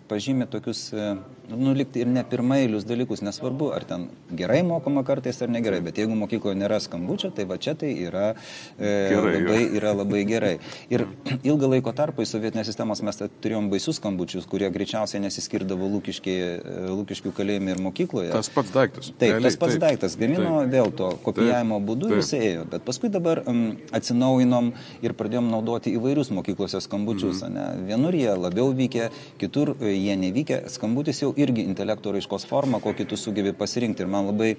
pažymė 0.10 0.48
tokius, 0.50 0.88
e, 0.96 1.10
nu, 1.52 1.74
likti 1.78 2.02
ir 2.02 2.10
ne 2.10 2.24
pirmailius 2.28 2.88
dalykus, 2.88 3.22
nesvarbu, 3.26 3.70
ar 3.76 3.86
ten 3.88 4.08
gerai 4.40 4.64
mokoma 4.66 5.04
kartais 5.08 5.40
ar 5.44 5.52
negerai, 5.54 5.84
bet 5.86 6.00
jeigu 6.02 6.18
mokykloje 6.18 6.58
nėra 6.58 6.80
skambučio, 6.84 7.30
tai 7.36 7.46
va 7.50 7.60
čia 7.62 7.76
tai 7.78 7.92
yra, 8.08 8.32
gerai, 8.80 9.36
labai, 9.38 9.60
jo. 9.62 9.70
yra 9.82 9.94
labai 10.02 10.24
gerai. 10.30 10.54
Ir 10.94 11.06
ilgą 11.50 11.72
laiko 11.76 11.94
tarpą 11.98 12.26
į 12.26 12.32
sovietinės 12.32 12.72
sistemos 12.72 13.04
mes 13.06 13.22
turėjom 13.44 13.70
baisius 13.74 14.02
skambučius, 14.02 14.48
kurie 14.50 14.72
greičiausiai 14.74 15.22
nesiskirdavo 15.28 15.92
lūkiškių 15.94 17.36
kalėjime 17.38 17.76
ir 17.76 17.84
mokykloje. 17.86 18.34
Tas 18.34 18.52
pats 18.54 18.74
daiktas. 18.74 19.12
Taip, 19.14 19.36
Realiai, 19.36 19.52
tas 19.52 19.60
pats 19.60 19.76
taip, 19.76 19.84
daiktas. 19.86 20.18
Gamino 20.20 20.62
taip, 20.62 20.74
vėl 20.74 20.87
to 20.92 21.10
kopijavimo 21.24 21.78
taip, 21.80 21.88
būdu 21.88 22.12
jis 22.16 22.34
ėjo, 22.38 22.66
bet 22.72 22.86
paskui 22.88 23.10
dabar 23.14 23.42
um, 23.46 23.78
atsinaujinom 23.96 24.72
ir 25.06 25.16
pradėjom 25.18 25.50
naudoti 25.52 25.94
įvairius 25.98 26.32
mokyklose 26.36 26.82
skambučius. 26.82 27.44
Mm 27.44 27.56
-hmm. 27.56 27.86
Vienur 27.88 28.16
jie 28.16 28.36
labiau 28.36 28.74
vykė, 28.74 29.10
kitur 29.38 29.76
jie 29.82 30.16
nevykę, 30.16 30.62
skambutis 30.70 31.22
jau 31.22 31.34
irgi 31.38 31.62
intelekto 31.62 32.12
raiškos 32.12 32.46
forma, 32.46 32.80
kokį 32.80 33.06
tu 33.06 33.18
sugebi 33.18 33.54
pasirinkti. 33.54 34.04
Ir 34.04 34.08
man 34.08 34.26
labai 34.26 34.56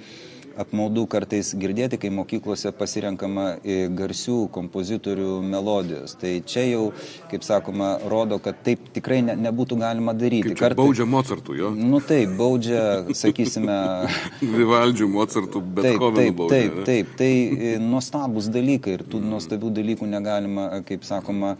apmaudu 0.58 1.06
kartais 1.10 1.52
girdėti, 1.58 1.98
kai 2.00 2.10
mokyklose 2.14 2.72
pasirenkama 2.76 3.46
garsių 3.98 4.38
kompozitorių 4.54 5.38
melodijos. 5.46 6.16
Tai 6.18 6.32
čia 6.48 6.64
jau, 6.66 6.82
kaip 7.30 7.46
sakoma, 7.46 7.94
rodo, 8.10 8.40
kad 8.42 8.60
taip 8.66 8.90
tikrai 8.94 9.20
ne, 9.26 9.36
nebūtų 9.48 9.78
galima 9.80 10.14
daryti. 10.18 10.54
Kartais 10.58 10.78
baudžia 10.80 11.08
Mozartų, 11.08 11.58
jo? 11.58 11.72
Nu 11.78 12.02
taip, 12.04 12.34
baudžia, 12.38 12.82
sakysime. 13.16 13.78
Vivaldžių, 14.58 15.10
Mozartų, 15.14 15.64
bet 15.78 15.90
taip, 15.90 16.06
taip, 16.18 16.38
baudžia, 16.38 16.62
taip, 16.62 16.80
taip, 16.88 17.12
tai 17.20 17.32
e, 17.32 17.74
nuostabus 17.82 18.50
dalykai 18.52 18.98
ir 18.98 19.04
tų 19.08 19.22
nuostabių 19.24 19.74
dalykų 19.80 20.08
negalima, 20.10 20.70
kaip 20.88 21.06
sakoma, 21.06 21.56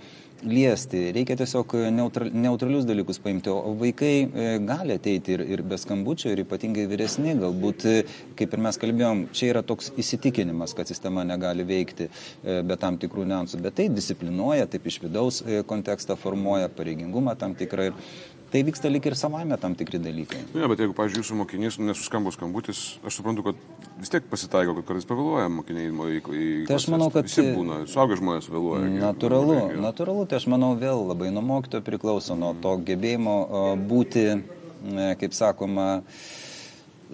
liesti, 0.46 1.00
reikia 1.14 1.36
tiesiog 1.38 1.74
neutral, 1.94 2.30
neutralius 2.34 2.86
dalykus 2.86 3.18
paimti, 3.22 3.50
o 3.50 3.74
vaikai 3.78 4.12
e, 4.22 4.46
gali 4.66 4.94
ateiti 4.98 5.34
ir, 5.34 5.42
ir 5.56 5.62
be 5.66 5.78
skambučio, 5.80 6.30
ir 6.32 6.42
ypatingai 6.44 6.86
vyresni, 6.90 7.34
galbūt, 7.40 7.86
e, 7.88 8.04
kaip 8.38 8.54
ir 8.54 8.62
mes 8.68 8.78
kalbėjom, 8.80 9.24
čia 9.34 9.50
yra 9.52 9.64
toks 9.66 9.90
įsitikinimas, 9.98 10.76
kad 10.78 10.90
sistema 10.90 11.24
negali 11.26 11.66
veikti 11.66 12.08
e, 12.08 12.60
be 12.62 12.78
tam 12.80 13.00
tikrų 13.02 13.26
niuansų, 13.28 13.62
bet 13.66 13.78
tai 13.80 13.88
disciplinuoja, 13.92 14.68
taip 14.70 14.86
iš 14.86 15.00
vidaus 15.04 15.42
kontekstą 15.66 16.18
formuoja, 16.18 16.70
pareigingumą 16.72 17.34
tam 17.38 17.56
tikrą 17.58 17.90
ir 17.90 18.02
tai 18.52 18.62
vyksta 18.64 18.90
lik 18.90 19.06
ir 19.08 19.16
savame 19.18 19.56
tam 19.60 19.74
tikri 19.78 20.00
dalykai. 20.02 20.40
Ne, 20.54 20.62
ja, 20.62 20.68
bet 20.70 20.80
jeigu, 20.82 20.94
pavyzdžiui, 20.96 21.22
jūsų 21.22 21.38
mokinys 21.42 21.78
nesuskambo 21.82 22.32
skambutis, 22.34 22.82
aš 23.06 23.18
suprantu, 23.20 23.44
kad 23.50 23.60
vis 24.00 24.12
tiek 24.12 24.26
pasitaiko, 24.30 24.76
kad 24.78 24.88
kartais 24.88 25.08
pavėluoja 25.08 25.50
mokiniai 25.52 25.90
į, 25.90 26.20
į 26.22 26.48
tai 26.68 26.78
aš 26.78 26.88
manau, 26.92 27.10
kad 27.14 27.28
visi 27.28 27.44
būna, 27.52 27.82
suaugę 27.90 28.18
žmonės 28.20 28.48
vėluoja. 28.52 28.90
Natūralu, 29.02 29.58
gi, 29.74 29.80
natūralu, 29.84 30.26
tai 30.30 30.40
aš 30.40 30.48
manau 30.52 30.72
vėl 30.80 31.04
labai 31.10 31.32
nuo 31.34 31.44
mokytojo 31.44 31.84
priklauso, 31.86 32.38
nuo 32.38 32.54
to 32.62 32.76
gebėjimo 32.88 33.38
būti, 33.90 34.26
kaip 35.20 35.36
sakoma, 35.36 35.88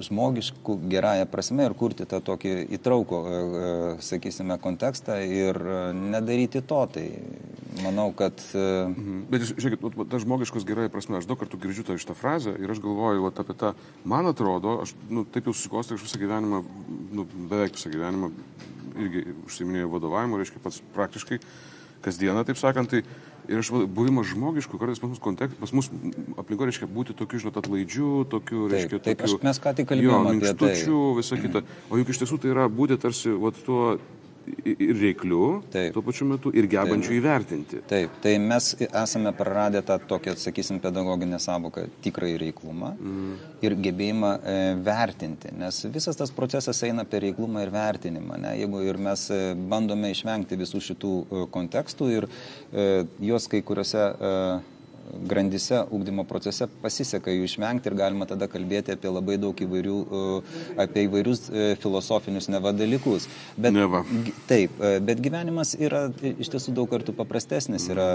žmogiškų 0.02 0.76
gerąją 0.90 1.26
prasme 1.30 1.66
ir 1.68 1.74
kurti 1.78 2.06
tą 2.08 2.20
tokį 2.24 2.52
įtraukų, 2.76 3.18
e, 3.18 3.34
e, 3.34 3.72
sakysime, 4.04 4.56
kontekstą 4.62 5.20
ir 5.22 5.58
e, 5.58 5.80
nedaryti 5.94 6.62
to. 6.62 6.80
Tai 6.94 7.04
manau, 7.82 8.08
kad... 8.16 8.38
Mhm. 8.54 9.24
Bet 9.30 9.46
žiūrėkit, 9.50 9.84
ta 10.10 10.20
žmogiškos 10.22 10.66
gerąją 10.68 10.92
prasme, 10.94 11.18
aš 11.18 11.28
daug 11.30 11.40
kartų 11.40 11.60
girdžiu 11.62 11.86
tą 11.88 11.98
šitą 12.00 12.16
frazę 12.18 12.54
ir 12.58 12.70
aš 12.70 12.82
galvoju 12.84 13.26
vat, 13.26 13.40
apie 13.42 13.56
tą, 13.58 13.74
man 14.08 14.30
atrodo, 14.30 14.80
aš 14.84 14.94
nu, 15.10 15.26
taip 15.26 15.50
jau 15.50 15.56
susikostau, 15.56 15.98
aš 15.98 16.06
visą 16.06 16.22
gyvenimą, 16.22 16.62
nu, 17.14 17.26
beveik 17.50 17.78
visą 17.78 17.92
gyvenimą 17.94 18.32
irgi 18.94 19.24
užsiminėjau 19.48 19.90
vadovavimu, 19.96 20.38
reiškia 20.38 20.62
pats 20.62 20.82
praktiškai 20.94 21.40
kasdieną, 22.04 22.44
taip 22.46 22.60
sakant, 22.60 22.92
tai 22.92 23.02
Ir 23.44 23.60
aš 23.60 23.70
buvimas 23.92 24.30
žmogišku, 24.30 24.78
kartais 24.80 25.00
pas 25.02 25.10
mus 25.12 25.20
kontekstas, 25.20 25.60
pas 25.60 25.72
mus 25.76 25.90
aplinko 26.40 26.64
reiškia 26.64 26.88
būti 26.88 27.16
tokiu, 27.18 27.42
žinot, 27.42 27.58
atlaidžiu, 27.60 28.10
tokiu, 28.32 28.64
reiškia, 28.72 29.00
taip, 29.04 29.20
tokiu. 29.20 29.36
Taip, 29.36 29.44
mes 29.44 29.60
ką 29.60 29.74
tik 29.76 29.88
kalbėjome 29.90 30.32
apie 30.38 30.54
tai. 30.62 30.72
visą 31.18 31.40
kitą. 31.42 31.64
O 31.92 32.00
juk 32.00 32.12
iš 32.14 32.22
tiesų 32.22 32.40
tai 32.40 32.54
yra 32.54 32.64
būti 32.72 32.96
tarsi, 33.02 33.34
vat, 33.44 33.60
tuo 33.66 33.98
ir 34.64 34.96
reikliu, 35.00 35.62
Taip. 35.72 35.92
tuo 35.94 36.02
pačiu 36.04 36.26
metu 36.28 36.52
ir 36.56 36.68
gebančiu 36.70 37.12
Taip. 37.12 37.18
įvertinti. 37.20 37.80
Taip, 37.88 38.18
tai 38.24 38.34
mes 38.42 38.70
esame 38.86 39.32
praradę 39.36 39.82
tą 39.86 39.98
tokią, 40.08 40.36
sakysim, 40.40 40.80
pedagoginę 40.84 41.38
savoką 41.40 41.86
tikrai 42.04 42.34
reiklumą 42.40 42.92
mm. 42.94 43.32
ir 43.64 43.76
gebėjimą 43.86 44.32
e, 44.36 44.58
vertinti, 44.84 45.54
nes 45.58 45.80
visas 45.94 46.18
tas 46.20 46.32
procesas 46.34 46.82
eina 46.86 47.06
per 47.08 47.24
reiklumą 47.24 47.64
ir 47.64 47.72
vertinimą. 47.74 48.38
Ne? 48.44 48.54
Jeigu 48.60 48.84
ir 48.84 49.00
mes 49.08 49.26
e, 49.32 49.40
bandome 49.70 50.12
išvengti 50.14 50.60
visų 50.60 50.82
šitų 50.90 51.14
e, 51.24 51.44
kontekstų 51.54 52.12
ir 52.18 52.28
e, 52.28 52.88
juos 53.24 53.48
kai 53.50 53.64
kuriuose 53.66 54.04
e, 54.04 54.36
grandise 55.28 55.82
ugdymo 55.90 56.25
procese 56.28 56.68
pasiseka 56.82 57.32
jų 57.32 57.46
išvengti 57.49 57.90
ir 57.90 57.96
galima 57.99 58.26
tada 58.28 58.49
kalbėti 58.50 58.94
apie 58.94 59.12
labai 59.12 59.37
daug 59.40 59.58
įvairių, 59.66 59.96
e, 60.04 60.23
apie 60.84 61.06
įvairius 61.08 61.46
e, 61.49 61.66
filosofinius 61.82 62.50
neva 62.52 62.75
dalykus. 62.76 63.28
Bet, 63.56 63.75
neva. 63.76 64.04
Taip, 64.50 64.78
e, 64.80 64.99
bet 65.04 65.23
gyvenimas 65.25 65.75
yra 65.78 66.06
iš 66.34 66.52
tiesų 66.54 66.76
daug 66.76 66.90
kartų 66.92 67.16
paprastesnis, 67.16 67.88
yra 67.92 68.08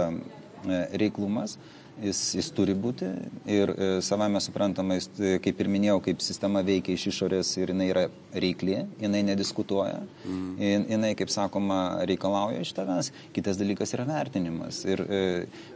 reiklumas 1.00 1.55
jis, 2.03 2.20
jis 2.38 2.50
turi 2.56 2.74
būti 2.77 3.08
ir 3.50 3.72
e, 3.74 3.88
savame 4.06 4.41
suprantama, 4.44 4.98
jis, 5.00 5.10
e, 5.20 5.32
kaip 5.44 5.60
ir 5.62 5.70
minėjau, 5.72 6.00
kaip 6.06 6.24
sistema 6.24 6.62
veikia 6.65 6.96
iš 6.96 7.08
išorės 7.12 7.51
ir 7.60 7.74
jinai 7.74 7.89
yra 7.91 8.06
reikli, 8.34 8.77
jinai 9.01 9.22
nediskutuoja, 9.32 10.01
mm. 10.25 10.70
jinai, 10.94 11.12
kaip 11.20 11.32
sakoma, 11.34 11.79
reikalauja 12.10 12.63
iš 12.63 12.74
tavęs. 12.77 13.12
Kitas 13.36 13.60
dalykas 13.60 13.94
yra 13.98 14.06
vertinimas. 14.10 14.84
Ir 14.88 15.03
e, 15.06 15.22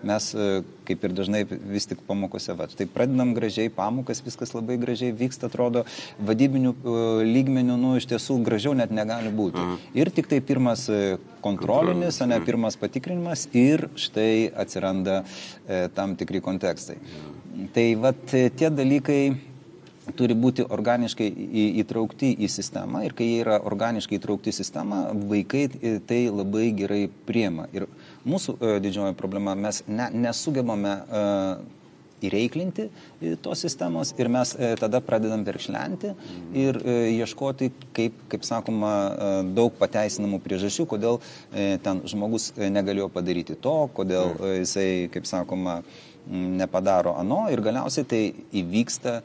mes, 0.06 0.30
kaip 0.88 1.08
ir 1.08 1.18
dažnai 1.18 1.44
vis 1.50 1.90
tik 1.90 2.04
pamokose, 2.08 2.56
va, 2.60 2.70
tai 2.70 2.88
pradedam 2.90 3.36
gražiai 3.38 3.74
pamokas, 3.74 4.24
viskas 4.26 4.56
labai 4.56 4.80
gražiai 4.82 5.16
vyksta, 5.18 5.50
atrodo, 5.52 5.86
vadybinių 6.24 6.76
lygmenių, 7.28 7.78
nu, 7.80 7.96
iš 8.00 8.10
tiesų 8.14 8.40
gražiau 8.46 8.76
net 8.78 8.94
negali 8.94 9.34
būti. 9.34 9.62
Mm. 9.62 9.94
Ir 10.04 10.14
tik 10.14 10.32
tai 10.32 10.42
pirmas 10.44 10.88
kontrolinis, 11.44 12.22
o 12.22 12.28
ne 12.30 12.40
pirmas 12.46 12.78
patikrinimas 12.80 13.48
ir 13.58 13.88
štai 14.00 14.52
atsiranda 14.64 15.24
tam 15.96 16.18
tikri 16.20 16.42
kontekstai. 16.44 16.98
Tai 17.74 17.88
vat 18.02 18.24
tie 18.32 18.70
dalykai 18.74 19.22
turi 20.18 20.36
būti 20.36 20.66
organiškai 20.68 21.28
įtraukti 21.84 22.34
į 22.44 22.50
sistemą 22.52 23.04
ir 23.08 23.16
kai 23.16 23.28
jie 23.30 23.38
yra 23.44 23.60
organiškai 23.64 24.18
įtraukti 24.20 24.52
į 24.52 24.58
sistemą, 24.58 25.04
vaikai 25.30 25.68
tai 26.08 26.26
labai 26.28 26.72
gerai 26.76 27.06
priema. 27.28 27.70
Ir 27.76 27.88
mūsų 28.28 28.58
e, 28.58 28.74
didžioji 28.84 29.16
problema, 29.20 29.56
mes 29.56 29.84
ne, 29.88 30.10
nesugebame 30.26 30.94
e, 31.00 31.24
įreiklinti 32.28 32.88
e, 32.88 33.34
tos 33.44 33.64
sistemos 33.66 34.14
ir 34.20 34.30
mes 34.32 34.54
e, 34.56 34.74
tada 34.80 35.02
pradedam 35.04 35.44
verkšlenti 35.48 36.14
ir 36.58 36.80
e, 36.80 36.96
ieškoti, 37.18 37.70
kaip, 37.96 38.18
kaip 38.32 38.48
sakoma, 38.48 38.94
daug 39.56 39.76
pateisinamų 39.80 40.40
priežasčių, 40.44 40.86
kodėl 40.90 41.20
ten 41.84 42.02
žmogus 42.10 42.52
negalėjo 42.58 43.10
padaryti 43.14 43.56
to, 43.62 43.76
kodėl 43.96 44.34
jisai, 44.60 44.88
kaip 45.14 45.28
sakoma, 45.30 45.82
nepadaro 46.28 47.16
ano 47.20 47.44
ir 47.52 47.62
galiausiai 47.64 48.08
tai 48.08 48.22
įvyksta, 48.56 49.18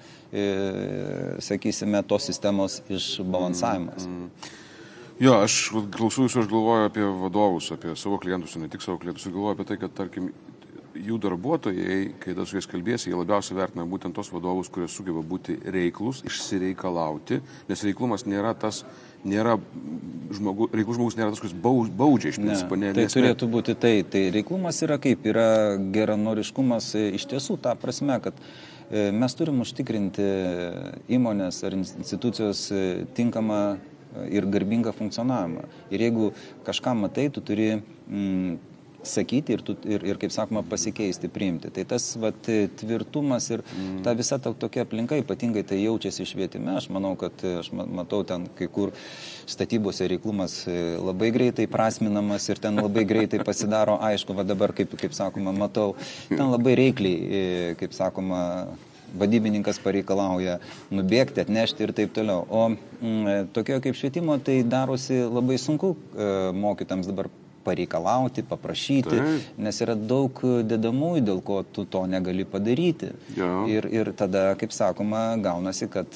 sakysime, 1.45 2.03
tos 2.11 2.27
sistemos 2.29 2.81
išbalansavimas. 2.91 4.09
Mm, 4.09 4.25
mm. 4.27 4.57
Jo, 5.19 5.41
aš 5.43 5.55
klausau 5.95 6.29
jūsų, 6.29 6.45
aš 6.45 6.51
galvoju 6.51 6.87
apie 6.87 7.07
vadovus, 7.23 7.73
apie 7.75 7.95
savo 7.99 8.21
klientus, 8.23 8.55
ne 8.61 8.69
tik 8.71 8.85
savo 8.85 9.01
klientus, 9.03 9.27
galvoju 9.27 9.57
apie 9.57 9.67
tai, 9.67 9.79
kad, 9.81 9.95
tarkim, 9.99 10.29
jų 11.07 11.19
darbuotojai, 11.23 11.99
kai 12.23 12.35
su 12.39 12.59
jais 12.59 12.69
kalbėsi, 12.69 13.11
jie 13.11 13.19
labiausiai 13.19 13.59
vertina 13.59 13.87
būtent 13.89 14.17
tos 14.17 14.31
vadovus, 14.33 14.71
kurie 14.73 14.89
sugeba 14.91 15.23
būti 15.25 15.59
reiklus, 15.75 16.23
išsireikalauti, 16.29 17.41
nes 17.69 17.85
reiklumas 17.87 18.27
nėra 18.29 18.55
tas, 18.59 18.85
nėra 19.27 19.57
žmogus, 20.35 20.73
reiklus 20.75 20.99
žmogus 20.99 21.19
nėra 21.19 21.35
tas, 21.35 21.43
kuris 21.43 21.57
baudžia 21.57 22.33
iš 22.33 22.41
principo. 22.41 22.79
Ne, 22.79 22.93
tai 22.97 23.07
nes, 23.07 23.17
turėtų 23.17 23.51
būti 23.51 23.77
tai. 23.81 23.95
Tai 24.09 24.25
reiklumas 24.35 24.81
yra 24.87 24.99
kaip, 25.03 25.27
yra 25.29 25.77
geranoriškumas 25.95 26.95
e, 26.99 27.05
iš 27.19 27.29
tiesų 27.33 27.59
tą 27.65 27.75
prasme, 27.81 28.19
kad 28.25 28.39
e, 28.39 29.09
mes 29.15 29.39
turim 29.39 29.63
užtikrinti 29.65 30.27
įmonės 31.19 31.63
ar 31.67 31.79
institucijos 31.79 32.69
e, 32.73 32.83
tinkamą 33.19 33.63
ir 34.33 34.47
garbingą 34.49 34.93
funkcionavimą. 34.97 35.67
Ir 35.93 36.09
jeigu 36.09 36.33
kažką 36.67 36.95
matai, 36.97 37.29
tu 37.33 37.43
turi 37.45 37.75
mm, 37.77 38.59
sakyti 39.03 39.55
ir, 39.55 39.63
tu, 39.63 39.77
ir, 39.87 40.03
ir, 40.07 40.19
kaip 40.21 40.33
sakoma, 40.35 40.63
pasikeisti, 40.67 41.31
priimti. 41.33 41.71
Tai 41.75 41.85
tas 41.93 42.07
vat, 42.21 42.51
tvirtumas 42.81 43.47
ir 43.55 43.63
mm. 43.63 44.01
ta 44.07 44.15
visa 44.19 44.39
ta, 44.43 44.53
tokia 44.57 44.85
aplinka, 44.87 45.19
ypatingai 45.23 45.63
tai 45.67 45.81
jaučiasi 45.83 46.27
švietime, 46.29 46.75
aš 46.81 46.89
manau, 46.95 47.15
kad 47.21 47.45
aš 47.61 47.71
matau 47.75 48.25
ten 48.27 48.49
kai 48.59 48.69
kur 48.73 48.93
statybose 49.49 50.09
reiklumas 50.11 50.61
e, 50.69 50.97
labai 50.99 51.31
greitai 51.35 51.69
prasminamas 51.71 52.49
ir 52.51 52.61
ten 52.63 52.81
labai 52.81 53.07
greitai 53.09 53.41
pasidaro, 53.47 53.99
aišku, 54.11 54.37
va 54.37 54.47
dabar, 54.47 54.75
kaip, 54.77 54.99
kaip 54.99 55.17
sakoma, 55.17 55.55
matau, 55.57 55.95
ten 56.29 56.47
labai 56.51 56.77
reikliai, 56.83 57.17
e, 57.19 57.73
kaip 57.81 57.97
sakoma, 57.97 58.43
vadybininkas 59.17 59.79
pareikalauja 59.81 60.59
nubėgti, 60.93 61.41
atnešti 61.41 61.87
ir 61.87 61.95
taip 61.97 62.13
toliau. 62.17 62.45
O 62.51 62.65
mm, 62.69 63.53
tokio 63.57 63.79
kaip 63.85 63.97
švietimo 63.97 64.37
tai 64.45 64.61
darosi 64.69 65.23
labai 65.25 65.57
sunku 65.63 65.95
e, 65.97 66.33
mokytams 66.53 67.09
dabar 67.09 67.31
pareikalauti, 67.69 68.47
paprašyti, 68.49 69.15
Taip. 69.15 69.53
nes 69.69 69.83
yra 69.85 69.97
daug 69.99 70.41
dedamųjų, 70.73 71.25
dėl 71.29 71.45
ko 71.45 71.61
tu 71.63 71.85
to 71.85 72.05
negali 72.11 72.47
padaryti. 72.49 73.13
Ja. 73.37 73.53
Ir, 73.71 73.89
ir 73.93 74.13
tada, 74.17 74.51
kaip 74.59 74.75
sakoma, 74.75 75.31
gaunasi, 75.43 75.91
kad 75.93 76.13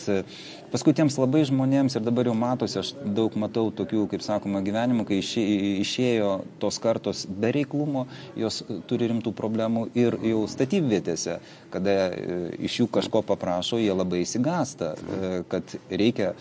paskui 0.72 0.94
tiems 0.96 1.18
labai 1.20 1.42
žmonėms, 1.48 1.96
ir 1.98 2.04
dabar 2.06 2.30
jau 2.30 2.34
matosi, 2.38 2.78
aš 2.80 2.92
daug 3.16 3.34
matau 3.40 3.68
tokių, 3.76 4.06
kaip 4.12 4.24
sakoma, 4.24 4.62
gyvenimų, 4.64 5.06
kai 5.08 5.20
išėjo 5.20 6.32
tos 6.62 6.80
kartos 6.82 7.24
be 7.28 7.52
reiklumo, 7.54 8.06
jos 8.38 8.62
turi 8.90 9.10
rimtų 9.12 9.34
problemų 9.36 9.88
ir 9.98 10.16
jau 10.32 10.44
statybvietėse, 10.50 11.38
kada 11.72 11.96
e, 12.08 12.40
iš 12.68 12.82
jų 12.82 12.88
kažko 12.96 13.24
paprašo, 13.28 13.80
jie 13.82 13.92
labai 13.94 14.22
įsigasta, 14.24 14.94
e, 14.96 15.32
kad 15.52 15.76
reikia 15.90 16.32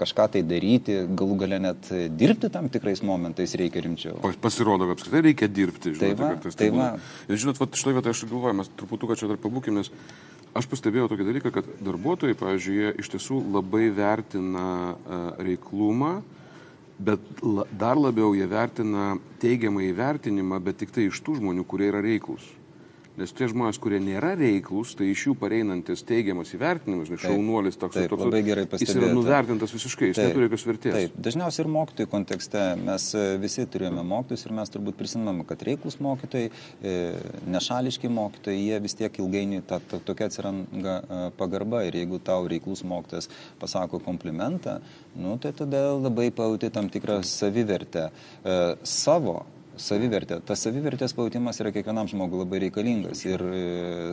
kažką 0.00 0.26
tai 0.34 0.42
daryti, 0.46 0.96
galų 1.16 1.36
gale 1.42 1.58
net 1.62 1.90
dirbti 2.16 2.50
tam 2.52 2.68
tikrais 2.72 3.02
momentais 3.06 3.54
reikia 3.58 3.82
rimčiau. 3.84 4.18
Pasirodo, 4.42 4.88
kad 4.88 4.98
apskritai 4.98 5.22
reikia 5.30 5.48
dirbti. 5.50 5.94
Žinote, 5.94 6.16
tai 6.16 6.32
kartais, 6.34 6.58
tai 6.58 6.70
va. 6.74 6.90
Ir 7.28 7.40
žinot, 7.40 7.60
va, 7.60 7.68
štai 7.82 7.94
vietoje 7.96 8.16
aš 8.16 8.26
galvoju, 8.30 8.58
mes 8.60 8.70
truputuką 8.78 9.18
čia 9.18 9.30
dar 9.30 9.40
pabūkim, 9.42 9.80
nes 9.80 9.90
aš 10.56 10.68
pastebėjau 10.70 11.10
tokį 11.12 11.26
dalyką, 11.28 11.54
kad 11.54 11.72
darbuotojai, 11.86 12.38
pavyzdžiui, 12.38 12.76
jie 12.78 12.92
iš 13.02 13.10
tiesų 13.14 13.40
labai 13.56 13.88
vertina 13.94 14.68
uh, 14.94 15.26
reiklumą, 15.42 16.14
bet 17.00 17.42
la, 17.42 17.66
dar 17.70 17.98
labiau 18.00 18.32
jie 18.36 18.48
vertina 18.50 19.12
teigiamą 19.42 19.84
įvertinimą, 19.88 20.62
bet 20.64 20.82
tik 20.82 20.94
tai 20.94 21.08
iš 21.08 21.22
tų 21.26 21.38
žmonių, 21.40 21.66
kurie 21.68 21.90
yra 21.92 22.02
reiklus. 22.04 22.44
Nes 23.18 23.32
tie 23.34 23.48
žmonės, 23.50 23.78
kurie 23.82 23.98
nėra 24.00 24.36
reiklus, 24.38 24.92
tai 24.94 25.08
iš 25.10 25.24
jų 25.26 25.32
pareinantis 25.40 26.04
teigiamas 26.06 26.52
įvertinimas, 26.54 27.10
nes 27.10 27.20
šaunuolis 27.24 27.78
toks 27.80 27.98
taip, 27.98 28.06
toks, 28.12 28.22
labai 28.22 28.40
gerai 28.46 28.64
pastebėta. 28.70 28.86
Jis 28.86 29.00
yra 29.00 29.10
nuvertintas 29.16 29.74
visiškai, 29.74 30.10
jis 30.12 30.20
taip, 30.20 30.28
neturi 30.30 30.46
jokios 30.46 30.66
vertės. 30.68 30.94
Taip, 30.94 31.18
dažniausiai 31.26 31.64
ir 31.64 31.70
mokytojų 31.74 32.10
kontekste 32.12 32.62
mes 32.78 33.08
e, 33.18 33.26
visi 33.42 33.66
turėjome 33.74 34.06
mokytojus 34.12 34.46
ir 34.46 34.56
mes 34.60 34.72
turbūt 34.76 34.98
prisimename, 35.00 35.44
kad 35.50 35.66
reiklus 35.66 35.98
mokytojai, 36.06 36.54
e, 36.80 36.96
nešališki 37.50 38.12
mokytojai, 38.14 38.64
jie 38.70 38.80
vis 38.86 38.98
tiek 39.02 39.20
ilgainiui 39.24 39.66
ta, 39.66 39.82
ta, 39.82 39.98
tokia 40.06 40.30
atsiranda 40.30 40.96
e, 41.02 41.22
pagarba 41.40 41.82
ir 41.90 41.98
jeigu 41.98 42.22
tau 42.24 42.46
reiklus 42.50 42.86
mokytas 42.86 43.28
pasako 43.60 43.98
komplimentą, 44.06 44.78
nu, 45.18 45.34
tai 45.42 45.52
tada 45.56 45.88
labai 45.98 46.30
pajauti 46.30 46.70
tam 46.72 46.88
tikrą 46.92 47.20
savivertę 47.26 48.08
savo 48.86 49.40
savivertė. 49.80 50.40
Tas 50.46 50.62
savivertės 50.66 51.14
pautimas 51.16 51.60
yra 51.62 51.72
kiekvienam 51.74 52.08
žmogui 52.10 52.40
labai 52.40 52.60
reikalingas 52.66 53.24
ir 53.26 53.44
e, 53.44 53.60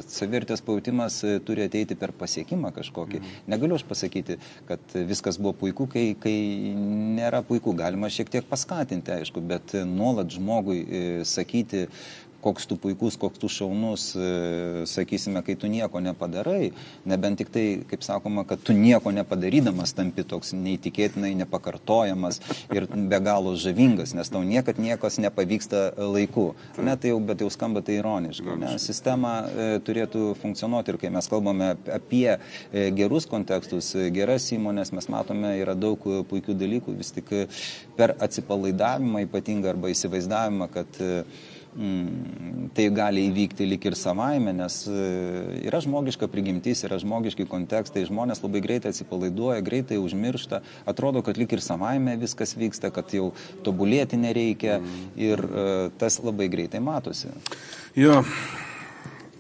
savivertės 0.06 0.64
pautimas 0.66 1.20
e, 1.28 1.38
turi 1.44 1.66
ateiti 1.68 1.98
per 2.00 2.14
pasiekimą 2.18 2.72
kažkokį. 2.76 3.22
Mhm. 3.22 3.48
Negaliu 3.54 3.78
aš 3.78 3.86
pasakyti, 3.90 4.40
kad 4.70 4.98
viskas 5.10 5.40
buvo 5.42 5.56
puiku, 5.64 5.90
kai, 5.92 6.06
kai 6.20 6.36
nėra 7.18 7.44
puiku. 7.48 7.76
Galima 7.78 8.12
šiek 8.14 8.32
tiek 8.34 8.48
paskatinti, 8.50 9.14
aišku, 9.20 9.44
bet 9.54 9.76
nuolat 9.88 10.32
žmogui 10.34 10.80
e, 10.84 11.04
sakyti, 11.28 11.88
koks 12.42 12.68
tu 12.70 12.78
puikus, 12.78 13.18
koks 13.18 13.40
tu 13.42 13.50
šaunus, 13.50 14.12
e, 14.16 14.86
sakysime, 14.90 15.42
kai 15.46 15.56
tu 15.60 15.70
nieko 15.72 16.00
nepadarai, 16.04 16.72
nebent 17.10 17.42
tik 17.42 17.50
tai, 17.54 17.66
kaip 17.90 18.06
sakoma, 18.06 18.46
kad 18.48 18.62
tu 18.64 18.76
nieko 18.78 19.12
nepadarydamas 19.16 19.96
tampi 19.98 20.26
toks 20.28 20.54
neįtikėtinai 20.58 21.34
nepakartojamas 21.42 22.40
ir 22.76 22.88
be 22.94 23.20
galo 23.24 23.56
žavingas, 23.58 24.14
nes 24.18 24.32
tau 24.34 24.44
niekad 24.46 24.80
niekas 24.82 25.20
nepavyksta 25.24 25.84
laiku. 25.98 26.52
Ne, 26.78 26.96
tai 26.96 27.12
jau, 27.14 27.20
bet 27.26 27.42
jau 27.42 27.50
skamba 27.54 27.82
tai 27.86 27.98
ironiškai. 28.02 28.58
Ne? 28.62 28.76
Sistema 28.82 29.34
e, 29.48 29.68
turėtų 29.88 30.32
funkcionuoti 30.42 30.94
ir 30.94 31.02
kai 31.02 31.14
mes 31.14 31.30
kalbame 31.32 31.74
apie 31.94 32.38
e, 32.38 32.88
gerus 32.98 33.28
kontekstus, 33.30 33.92
geras 34.14 34.48
įmonės, 34.54 34.94
mes 34.96 35.10
matome, 35.12 35.56
yra 35.58 35.76
daug 35.78 36.06
puikių 36.30 36.56
dalykų, 36.58 36.98
vis 37.02 37.14
tik 37.18 37.34
per 37.98 38.14
atsipalaidavimą 38.24 39.26
ypatingą 39.26 39.74
arba 39.74 39.92
įsivaizdavimą, 39.92 40.70
kad 40.72 41.02
tai 41.78 42.88
gali 42.90 43.28
įvykti 43.30 43.68
lik 43.70 43.86
ir 43.86 43.96
savaime, 43.98 44.54
nes 44.56 44.80
e, 44.90 45.02
yra 45.70 45.78
žmogiška 45.84 46.30
prigimtis, 46.32 46.82
yra 46.88 46.98
žmogiški 47.02 47.46
kontekstai, 47.50 48.06
žmonės 48.10 48.42
labai 48.42 48.64
greitai 48.66 48.94
atsipalaiduoja, 48.94 49.62
greitai 49.66 50.00
užmiršta, 50.02 50.64
atrodo, 50.90 51.22
kad 51.26 51.38
lik 51.38 51.54
ir 51.54 51.62
savaime 51.62 52.18
viskas 52.18 52.56
vyksta, 52.58 52.90
kad 52.96 53.14
jau 53.14 53.30
tobulėti 53.66 54.18
nereikia 54.18 54.80
ir 55.20 55.46
e, 55.46 55.68
tas 56.02 56.18
labai 56.26 56.50
greitai 56.54 56.82
matosi. 56.82 57.30
Jo, 57.98 58.24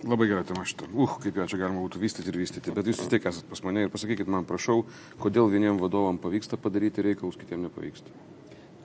labai 0.05 0.29
gera 0.29 0.45
tema 0.45 0.65
šitą. 0.67 0.91
Uh, 0.93 1.17
kaip 1.23 1.41
ją 1.41 1.49
čia 1.49 1.61
galima 1.63 1.81
būtų 1.87 2.01
vystyti 2.05 2.29
ir 2.29 2.41
vystyti. 2.43 2.73
Bet 2.75 2.89
jūs 2.89 3.01
vis 3.01 3.11
tiek 3.11 3.25
esate 3.33 3.49
pas 3.49 3.65
mane 3.65 3.87
ir 3.87 3.93
pasakykit 3.93 4.29
man, 4.29 4.45
prašau, 4.45 4.83
kodėl 5.21 5.49
vieniem 5.49 5.81
vadovam 5.81 6.21
pavyksta 6.21 6.59
padaryti 6.61 7.05
reikalus, 7.05 7.39
kitiem 7.39 7.65
nepavyksta. 7.65 8.13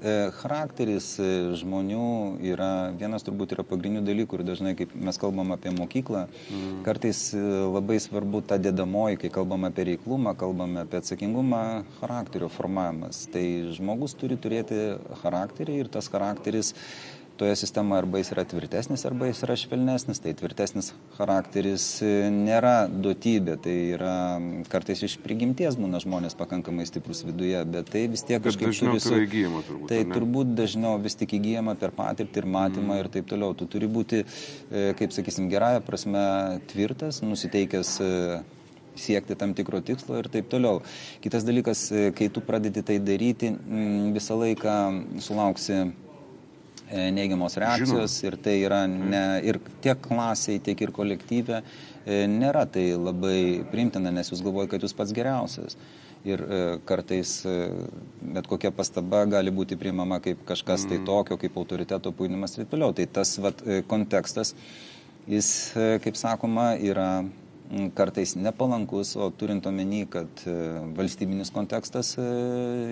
E, 0.02 0.12
charakteris 0.34 1.12
e, 1.22 1.26
žmonių 1.60 2.06
yra 2.50 2.90
vienas 2.98 3.22
turbūt 3.22 3.52
yra 3.54 3.62
pagrindinių 3.62 4.02
dalykų 4.08 4.40
ir 4.40 4.42
dažnai, 4.48 4.72
kaip 4.74 4.96
mes 4.98 5.18
kalbam 5.22 5.54
apie 5.54 5.70
mokyklą, 5.76 6.24
mm. 6.26 6.80
kartais 6.82 7.20
e, 7.38 7.42
labai 7.70 8.00
svarbu 8.02 8.40
ta 8.50 8.58
dedamoji, 8.58 9.20
kai 9.22 9.30
kalbam 9.30 9.68
apie 9.68 9.86
reiklumą, 9.92 10.34
kalbam 10.38 10.74
apie 10.82 10.98
atsakingumą, 10.98 11.62
charakterio 12.00 12.50
formavimas. 12.50 13.28
Tai 13.30 13.44
žmogus 13.78 14.16
turi 14.18 14.40
turėti 14.42 14.80
charakterį 15.22 15.78
ir 15.84 15.92
tas 15.94 16.10
charakteris 16.10 16.74
toje 17.42 17.56
sistemoje 17.58 17.98
arba 17.98 18.20
jis 18.20 18.28
yra 18.30 18.44
tvirtesnis, 18.46 19.02
arba 19.08 19.26
jis 19.26 19.40
yra 19.42 19.56
švelnesnis. 19.58 20.20
Tai 20.22 20.34
tvirtesnis 20.38 20.92
charakteris 21.16 21.86
e, 22.06 22.10
nėra 22.30 22.86
duotybė, 22.86 23.56
tai 23.64 23.74
yra 23.96 24.12
kartais 24.70 25.02
iš 25.02 25.16
prigimties 25.24 25.74
būna 25.80 25.98
žmonės 26.04 26.38
pakankamai 26.38 26.86
stiprus 26.86 27.24
viduje, 27.26 27.58
bet 27.74 27.90
tai 27.90 28.04
vis 28.12 28.22
tiek 28.28 28.38
kažkaip 28.44 28.70
turi 28.78 29.02
su... 29.02 29.16
įgyjama 29.24 29.64
turbūt. 29.66 29.90
Tai 29.90 29.98
ne? 30.04 30.14
turbūt 30.14 30.52
dažniau 30.60 31.00
vis 31.02 31.18
tik 31.18 31.34
įgyjama 31.40 31.74
per 31.80 31.90
patirtį 31.96 32.44
ir 32.44 32.48
matymą 32.58 32.94
mm. 32.94 33.00
ir 33.02 33.10
taip 33.16 33.26
toliau. 33.32 33.58
Tu 33.58 33.66
turi 33.74 33.90
būti, 33.90 34.22
e, 34.22 34.84
kaip 35.00 35.16
sakysim, 35.16 35.50
gerąją 35.50 35.82
prasme 35.88 36.24
tvirtas, 36.70 37.24
nusiteikęs 37.26 37.92
e, 38.06 38.12
siekti 39.02 39.34
tam 39.40 39.56
tikro 39.58 39.82
tikslo 39.82 40.22
ir 40.22 40.30
taip 40.30 40.46
toliau. 40.52 40.84
Kitas 41.26 41.42
dalykas, 41.48 41.88
kai 42.14 42.30
tu 42.30 42.44
pradedi 42.46 42.86
tai 42.86 43.00
daryti, 43.02 43.50
visą 44.14 44.38
laiką 44.38 44.78
sulauksi 45.26 45.82
neigiamos 46.92 47.56
reakcijos 47.60 48.18
Žinoma. 48.18 48.28
ir 48.28 48.36
tai 48.44 48.54
yra 48.60 48.80
ne, 48.90 49.24
ir 49.48 49.58
tiek 49.84 49.98
klasiai, 50.04 50.60
tiek 50.64 50.80
ir 50.84 50.92
kolektyve 50.94 51.62
e, 51.62 52.22
nėra 52.28 52.66
tai 52.70 52.92
labai 52.98 53.64
primtina, 53.72 54.12
nes 54.14 54.32
jūs 54.32 54.44
galvojate, 54.44 54.74
kad 54.74 54.86
jūs 54.86 54.96
pats 54.98 55.14
geriausias. 55.16 55.78
Ir 56.22 56.38
e, 56.38 56.62
kartais 56.86 57.34
bet 58.22 58.46
kokia 58.46 58.70
pastaba 58.74 59.24
gali 59.26 59.50
būti 59.50 59.78
priimama 59.80 60.20
kaip 60.22 60.44
kažkas 60.46 60.86
tai 60.86 61.00
mm. 61.00 61.06
tokio, 61.08 61.38
kaip 61.40 61.56
autoriteto 61.58 62.12
puinimas 62.14 62.54
ir 62.54 62.64
taip 62.64 62.74
toliau. 62.76 62.94
Tai 62.94 63.08
tas 63.20 63.34
vat, 63.42 63.64
kontekstas, 63.90 64.54
jis, 65.26 65.48
kaip 66.04 66.18
sakoma, 66.20 66.74
yra 66.78 67.24
kartais 67.94 68.34
nepalankus, 68.36 69.14
o 69.16 69.30
turint 69.30 69.64
omeny, 69.66 70.04
kad 70.10 70.42
e, 70.46 70.54
valstybinis 70.96 71.52
kontekstas 71.54 72.14
e, 72.20 72.26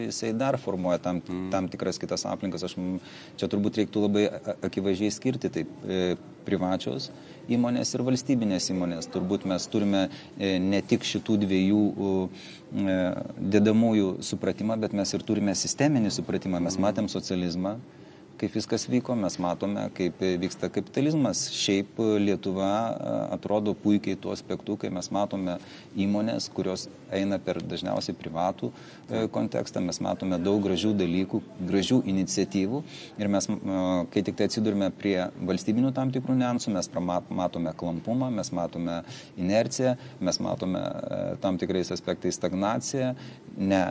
jisai 0.06 0.32
dar 0.32 0.56
formuoja 0.58 0.98
tam, 1.04 1.20
mm. 1.20 1.50
tam 1.52 1.68
tikras 1.72 2.00
kitas 2.00 2.24
aplinkas. 2.28 2.64
Aš 2.64 2.76
čia 3.40 3.48
turbūt 3.50 3.82
reiktų 3.82 4.06
labai 4.06 4.24
akivaizdžiai 4.68 5.12
skirti 5.12 5.52
taip 5.52 5.84
e, 5.84 6.16
privačios 6.46 7.10
įmonės 7.50 7.92
ir 7.94 8.04
valstybinės 8.06 8.70
įmonės. 8.72 9.10
Turbūt 9.12 9.44
mes 9.50 9.66
turime 9.68 10.06
ne 10.38 10.80
tik 10.86 11.04
šitų 11.04 11.36
dviejų 11.42 11.80
dedamųjų 13.56 14.12
supratimą, 14.24 14.76
bet 14.80 14.94
mes 14.96 15.12
ir 15.16 15.24
turime 15.26 15.56
sisteminį 15.58 16.12
supratimą. 16.14 16.62
Mes 16.62 16.78
matėm 16.80 17.10
socializmą 17.10 17.74
kaip 18.40 18.54
viskas 18.56 18.86
vyko, 18.88 19.14
mes 19.18 19.36
matome, 19.42 19.82
kaip 19.96 20.20
vyksta 20.40 20.70
kapitalizmas. 20.72 21.42
Šiaip 21.52 21.98
Lietuva 22.22 22.70
atrodo 23.34 23.74
puikiai 23.76 24.16
tuo 24.20 24.32
aspektu, 24.32 24.78
kai 24.80 24.90
mes 24.94 25.10
matome 25.12 25.58
įmonės, 26.00 26.48
kurios 26.54 26.88
eina 27.14 27.40
per 27.42 27.60
dažniausiai 27.66 28.16
privatų 28.16 28.70
e, 28.70 29.24
kontekstą, 29.34 29.82
mes 29.84 30.00
matome 30.04 30.38
daug 30.40 30.62
gražių 30.64 30.92
dalykų, 31.00 31.42
gražių 31.68 32.00
iniciatyvų. 32.12 32.82
Ir 33.20 33.32
mes, 33.32 33.48
kai 34.14 34.24
tik 34.26 34.38
tai 34.38 34.48
atsidurime 34.48 34.90
prie 34.96 35.16
valstybinių 35.50 35.92
tam 35.96 36.12
tikrų 36.14 36.38
niansų, 36.40 36.74
mes 36.76 36.90
matome 36.96 37.74
klampumą, 37.76 38.30
mes 38.34 38.52
matome 38.56 39.00
inerciją, 39.40 39.96
mes 40.20 40.40
matome 40.42 40.84
e, 40.84 41.20
tam 41.42 41.58
tikrais 41.60 41.92
aspektais 41.92 42.38
stagnaciją, 42.40 43.12
ne 43.58 43.84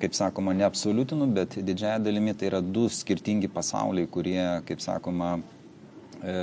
kaip 0.00 0.16
sakoma, 0.16 0.52
neabsoliutinu, 0.56 1.28
bet 1.34 1.56
didžiaja 1.64 2.00
dalimi 2.04 2.34
tai 2.36 2.50
yra 2.50 2.60
du 2.60 2.88
skirtingi 2.92 3.48
pasauliai, 3.52 4.08
kurie, 4.12 4.42
kaip 4.68 4.82
sakoma, 4.84 5.38
e, 6.20 6.36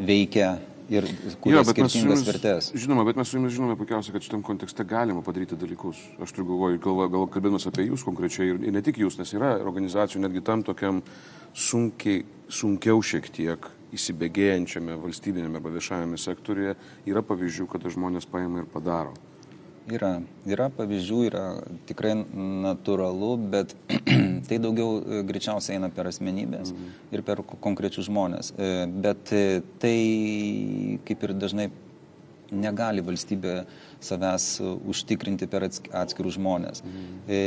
veikia 0.00 0.56
ir 0.90 1.06
kuria 1.42 1.62
skirtingas 1.62 1.96
jumis, 1.96 2.24
vertės. 2.26 2.70
Žinoma, 2.74 3.04
bet 3.06 3.20
mes 3.20 3.30
su 3.30 3.38
jumis 3.38 3.54
žinome 3.54 3.76
puikiausiai, 3.78 4.14
kad 4.16 4.26
šitam 4.26 4.42
kontekste 4.46 4.86
galima 4.88 5.22
padaryti 5.26 5.58
dalykus. 5.58 6.02
Aš 6.18 6.34
turiu 6.34 6.50
galvoju, 6.50 6.82
gal, 6.82 7.02
gal 7.14 7.28
kalbėdamas 7.30 7.68
apie 7.70 7.86
jūs 7.86 8.04
konkrečiai 8.06 8.50
ir, 8.50 8.62
ir 8.66 8.74
ne 8.74 8.82
tik 8.84 8.98
jūs, 9.02 9.20
nes 9.20 9.34
yra 9.36 9.54
organizacijų 9.62 10.24
netgi 10.26 10.42
tam 10.46 10.66
tokiam 10.66 11.02
sunkiai, 11.54 12.24
sunkiau 12.50 13.02
šiek 13.06 13.30
tiek 13.30 13.70
įsibėgėjančiame 13.94 14.98
valstybinėme 15.02 15.58
arba 15.58 15.74
viešajame 15.74 16.18
sektoriuje 16.18 16.76
yra 17.10 17.22
pavyzdžių, 17.26 17.66
kada 17.70 17.90
žmonės 17.90 18.26
paima 18.30 18.62
ir 18.62 18.70
padaro. 18.70 19.14
Yra, 19.90 20.10
yra 20.46 20.68
pavyzdžių, 20.74 21.20
yra 21.26 21.44
tikrai 21.88 22.12
natūralu, 22.14 23.30
bet 23.50 23.74
tai 24.48 24.58
daugiau 24.62 25.00
e, 25.00 25.22
greičiausiai 25.26 25.78
eina 25.78 25.90
per 25.94 26.10
asmenybės 26.10 26.70
mhm. 26.70 26.90
ir 27.16 27.24
per 27.26 27.42
konkrečius 27.64 28.06
žmonės. 28.10 28.52
E, 28.54 28.70
bet 29.06 29.32
e, 29.34 29.44
tai 29.82 29.96
kaip 31.08 31.26
ir 31.26 31.34
dažnai 31.42 31.70
negali 32.50 33.02
valstybė 33.06 33.60
savęs 34.04 34.46
užtikrinti 34.88 35.48
per 35.50 35.66
atskirus 35.68 36.36
žmonės. 36.36 36.82
Mm. 36.84 37.06
E, 37.28 37.40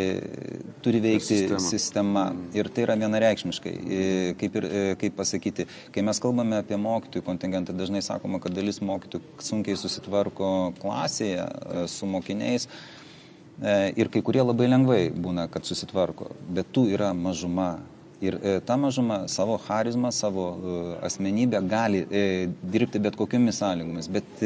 turi 0.86 1.02
veikti 1.04 1.30
sistema, 1.30 1.62
sistema. 1.66 2.26
Mm. 2.32 2.50
ir 2.60 2.70
tai 2.74 2.86
yra 2.88 2.98
vienareikšmiškai. 3.02 3.74
E, 3.74 4.02
kaip, 4.40 4.58
ir, 4.62 4.68
e, 4.68 4.84
kaip 5.02 5.18
pasakyti, 5.20 5.68
kai 5.94 6.06
mes 6.06 6.22
kalbame 6.24 6.60
apie 6.62 6.80
mokytojų 6.80 7.26
kontingentą, 7.26 7.76
dažnai 7.78 8.04
sakoma, 8.06 8.42
kad 8.44 8.56
dalis 8.56 8.82
mokytojų 8.86 9.44
sunkiai 9.44 9.80
susitvarko 9.80 10.52
klasėje 10.82 11.48
e, 11.48 11.88
su 11.92 12.10
mokiniais. 12.10 12.70
E, 13.62 13.94
ir 14.00 14.10
kai 14.14 14.24
kurie 14.26 14.42
labai 14.44 14.70
lengvai 14.70 15.02
būna, 15.14 15.48
kad 15.54 15.66
susitvarko, 15.68 16.32
bet 16.54 16.72
tų 16.74 16.88
yra 16.96 17.14
mažuma 17.18 17.76
Ir 18.24 18.38
e, 18.40 18.60
ta 18.64 18.78
mažuma 18.80 19.28
savo 19.28 19.58
charizmą, 19.60 20.12
savo 20.12 20.46
e, 20.56 21.06
asmenybę 21.06 21.60
gali 21.68 22.06
e, 22.08 22.22
dirbti 22.64 23.02
bet 23.04 23.18
kokiomis 23.20 23.58
sąlygomis, 23.60 24.08
bet 24.16 24.44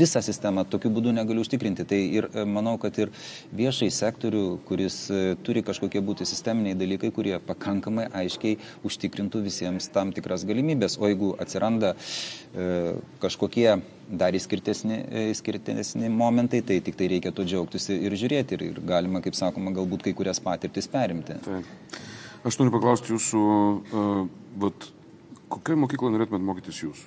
visą 0.00 0.22
sistemą 0.24 0.64
tokiu 0.72 0.92
būdu 0.94 1.12
negaliu 1.12 1.44
užtikrinti. 1.44 1.84
Tai 1.90 1.98
ir 2.18 2.28
manau, 2.48 2.78
kad 2.80 2.96
ir 3.02 3.12
viešai 3.52 3.90
sektorių, 3.92 4.44
kuris 4.68 4.96
turi 5.44 5.64
kažkokie 5.66 6.00
būti 6.04 6.28
sisteminiai 6.28 6.78
dalykai, 6.80 7.12
kurie 7.12 7.36
pakankamai 7.44 8.08
aiškiai 8.22 8.56
užtikrintų 8.88 9.44
visiems 9.50 9.90
tam 9.92 10.14
tikras 10.16 10.46
galimybės. 10.48 10.96
O 10.96 11.10
jeigu 11.10 11.34
atsiranda 11.44 11.92
kažkokie 13.20 13.68
dar 14.08 14.36
išskirtesni, 14.36 15.00
išskirtesni 15.34 16.08
momentai, 16.12 16.62
tai 16.64 16.80
tik 16.84 16.96
tai 16.96 17.12
reikia 17.12 17.34
to 17.36 17.44
džiaugtis 17.44 17.90
ir 17.92 18.16
žiūrėti 18.16 18.56
ir, 18.56 18.66
ir 18.72 18.82
galima, 18.88 19.20
kaip 19.24 19.36
sakoma, 19.36 19.74
galbūt 19.76 20.08
kai 20.08 20.16
kurias 20.16 20.40
patirtis 20.44 20.88
perimti. 20.88 21.40
Taip. 21.44 21.72
Aš 22.44 22.58
noriu 22.60 22.74
paklausti 22.74 23.14
jūsų, 23.14 23.42
vat, 24.60 24.86
kokioje 25.48 25.80
mokykloje 25.80 26.12
norėtumėt 26.12 26.42
mokytis 26.44 26.80
jūs? 26.82 27.04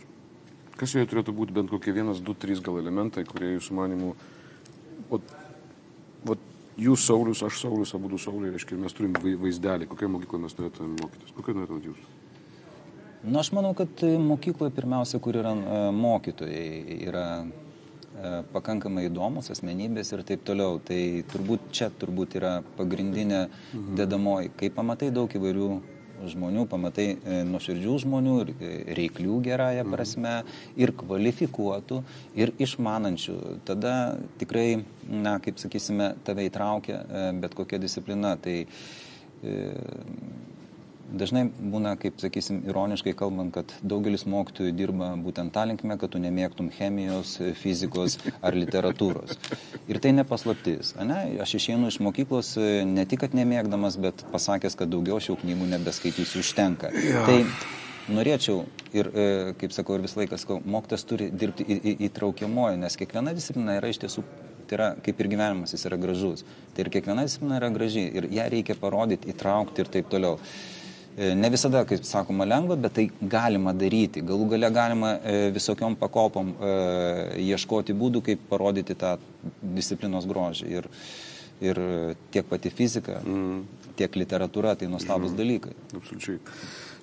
Kas 0.77 0.95
joje 0.95 1.09
turėtų 1.09 1.33
būti 1.37 1.53
bent 1.53 1.69
kokie 1.69 1.93
vienas, 1.93 2.21
du, 2.25 2.33
trys 2.37 2.61
gal 2.65 2.79
elementai, 2.81 3.21
kurie 3.25 3.51
jūsų 3.51 3.77
manimų, 3.77 4.15
vat, 5.11 5.35
vat, 6.25 6.47
jūs 6.81 7.05
Saulis, 7.05 7.43
aš 7.45 7.61
Saulis, 7.61 7.93
abu 7.97 8.09
du 8.09 8.17
Sauliai, 8.21 8.55
reiškia, 8.55 8.79
mes 8.81 8.97
turim 8.97 9.13
vaizdelį, 9.17 9.89
kokioje 9.91 10.13
mokykloje 10.15 10.45
mes 10.47 10.57
turėtume 10.57 10.89
mokytis, 10.95 11.35
kokioje 11.37 11.59
norėtumėt 11.59 11.87
jūs? 11.91 12.01
Na, 13.21 13.43
aš 13.43 13.53
manau, 13.53 13.75
kad 13.77 14.01
mokykloje 14.25 14.73
pirmiausia, 14.73 15.21
kur 15.21 15.37
yra 15.37 15.53
mokytojai, 15.93 17.01
yra 17.11 17.27
E, 17.45 17.66
pakankamai 18.53 19.07
įdomus, 19.07 19.51
asmenybės 19.53 20.13
ir 20.15 20.23
taip 20.27 20.45
toliau. 20.47 20.79
Tai 20.83 21.01
turbūt 21.31 21.69
čia 21.75 21.91
turbūt 21.93 22.37
yra 22.39 22.57
pagrindinė 22.79 23.43
mhm. 23.47 23.93
dedamoji. 23.99 24.51
Kai 24.57 24.71
pamatai 24.73 25.11
daug 25.15 25.31
įvairių 25.31 25.69
žmonių, 26.25 26.63
pamatai 26.69 27.07
e, 27.13 27.39
nuoširdžių 27.45 27.95
žmonių, 28.01 28.35
e, 28.49 28.71
reiklių 28.97 29.37
gerąją 29.45 29.83
mhm. 29.83 29.93
prasme 29.93 30.35
ir 30.79 30.93
kvalifikuotų, 30.97 32.01
ir 32.41 32.53
išmanančių, 32.57 33.37
tada 33.67 33.93
tikrai, 34.41 34.81
na, 35.05 35.37
kaip 35.43 35.61
sakysime, 35.61 36.15
tave 36.25 36.47
įtraukia 36.49 37.03
bet 37.41 37.53
kokia 37.57 37.81
disciplina. 37.81 38.33
Tai, 38.41 38.63
Dažnai 41.07 41.45
būna, 41.47 41.93
kaip 41.99 42.17
sakysim, 42.19 42.59
ironiškai 42.67 43.13
kalbant, 43.15 43.53
kad 43.55 43.71
daugelis 43.79 44.25
mokytojų 44.27 44.73
dirba 44.75 45.13
būtent 45.23 45.53
tą 45.55 45.63
linkme, 45.69 45.95
kad 46.01 46.11
tu 46.11 46.19
nemėgtum 46.19 46.67
chemijos, 46.75 47.37
fizikos 47.61 48.17
ar 48.41 48.57
literatūros. 48.57 49.37
Ir 49.87 50.01
tai 50.03 50.11
nepaslaptis. 50.17 50.95
Ne? 50.99 51.39
Aš 51.43 51.55
išeinu 51.61 51.87
iš 51.93 52.01
mokyklos 52.03 52.53
ne 52.59 53.07
tik, 53.07 53.23
kad 53.23 53.37
nemėgdamas, 53.37 53.95
bet 54.03 54.25
pasakęs, 54.33 54.75
kad 54.75 54.91
daugiau 54.91 55.21
šių 55.23 55.39
knygų 55.45 55.71
nebeskaitysiu, 55.77 56.43
užtenka. 56.43 56.91
Ja. 56.91 57.23
Tai 57.29 57.39
norėčiau 58.11 58.65
ir, 58.95 59.07
e, 59.07 59.27
kaip 59.59 59.75
sakau, 59.75 59.97
ir 59.97 60.05
visą 60.05 60.21
laiką 60.21 60.39
sakau, 60.39 60.59
mokytas 60.63 61.07
turi 61.07 61.29
dirbti 61.31 61.65
į, 61.67 61.77
į, 61.77 61.95
įtraukiamoji, 62.09 62.79
nes 62.83 62.99
kiekviena 62.99 63.35
disciplina 63.35 63.77
yra 63.79 63.91
iš 63.91 64.01
tiesų, 64.03 64.23
tai 64.67 64.79
yra 64.79 64.89
kaip 65.03 65.19
ir 65.19 65.31
gyvenimas, 65.31 65.75
jis 65.75 65.87
yra 65.89 65.99
gražus. 65.99 66.43
Tai 66.75 66.83
ir 66.83 66.91
kiekviena 66.93 67.27
disciplina 67.27 67.59
yra 67.61 67.71
graži 67.71 68.07
ir 68.07 68.27
ją 68.31 68.47
reikia 68.51 68.75
parodyti, 68.79 69.31
įtraukti 69.33 69.83
ir 69.83 69.91
taip 69.95 70.11
toliau. 70.11 70.39
E, 71.17 71.31
ne 71.33 71.49
visada, 71.49 71.81
kaip 71.89 72.05
sakoma, 72.05 72.45
lengva, 72.45 72.77
bet 72.77 72.93
tai 72.93 73.07
galima 73.21 73.73
daryti. 73.73 74.21
Galų 74.25 74.51
gale 74.53 74.69
galima 74.73 75.15
e, 75.17 75.37
visokiom 75.55 75.97
pakopom 75.97 76.53
ieškoti 77.41 77.95
būdų, 77.97 78.21
kaip 78.29 78.43
parodyti 78.51 78.97
tą 78.97 79.15
disciplinos 79.61 80.29
grožį. 80.29 80.69
Ir, 80.77 80.89
ir 81.65 81.81
tiek 82.33 82.45
pati 82.45 82.69
fizika, 82.69 83.17
mm. 83.23 83.87
tiek 83.97 84.19
literatūra, 84.21 84.75
tai 84.77 84.91
nuostabus 84.91 85.33
mm. 85.33 85.39
dalykai. 85.41 85.73
Absoliučiai. 85.97 86.43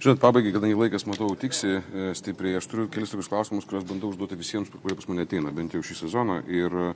Žinot, 0.04 0.18
pabaigai, 0.20 0.50
kadangi 0.52 0.76
laikas, 0.76 1.06
matau, 1.08 1.30
tiksi 1.40 1.78
e, 1.78 2.08
stipriai, 2.18 2.58
aš 2.58 2.66
turiu 2.68 2.90
kelis 2.92 3.14
tokius 3.14 3.30
klausimus, 3.32 3.64
kuriuos 3.64 3.86
bandau 3.88 4.10
užduoti 4.12 4.36
visiems, 4.36 4.68
kurie 4.68 4.98
pas 4.98 5.06
mane 5.08 5.24
ateina, 5.24 5.52
bent 5.54 5.72
jau 5.72 5.80
šį 5.80 5.96
sezoną. 6.02 6.34
Ir 6.52 6.76
e, 6.76 6.88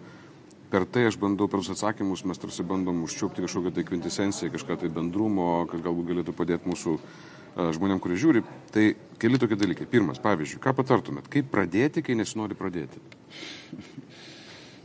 per 0.71 0.85
tai 0.87 1.07
aš 1.09 1.19
bandau, 1.21 1.49
per 1.49 1.63
visus 1.63 1.77
atsakymus, 1.77 2.25
mes 2.29 2.41
tarsi 2.41 2.67
bandom 2.67 3.03
užčiaupti 3.07 3.45
kažkokią 3.45 3.73
tai 3.77 3.85
kvintesenciją, 3.89 4.53
kažką 4.55 4.79
tai 4.83 4.93
bendrumo, 4.93 5.67
kas 5.71 5.83
galbūt 5.85 6.13
galėtų 6.13 6.35
padėti 6.37 6.69
mūsų 6.69 6.95
e, 6.99 7.69
žmonėm, 7.77 8.01
kurie 8.05 8.19
žiūri. 8.21 8.45
Tai 8.75 8.85
keli 9.23 9.41
tokie 9.41 9.59
dalykai. 9.61 9.89
Pirmas, 9.91 10.21
pavyzdžiui, 10.25 10.63
ką 10.65 10.77
patartumėt, 10.79 11.31
kaip 11.33 11.51
pradėti, 11.53 12.05
kai 12.05 12.19
nesinori 12.19 12.59
pradėti? 12.59 13.01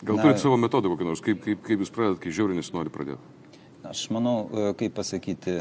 Gal 0.03 0.19
turit 0.19 0.41
savo 0.41 0.57
metodą 0.59 0.91
kokį 0.91 1.07
nors, 1.07 1.23
kaip, 1.23 1.39
kaip, 1.43 1.61
kaip 1.63 1.83
jūs 1.83 1.91
pradedat, 1.95 2.19
kai 2.23 2.33
žiauriai 2.35 2.59
nesinori 2.59 2.91
pradėti? 2.91 3.39
Aš 3.87 4.05
manau, 4.15 4.47
kaip 4.79 4.93
pasakyti, 4.95 5.57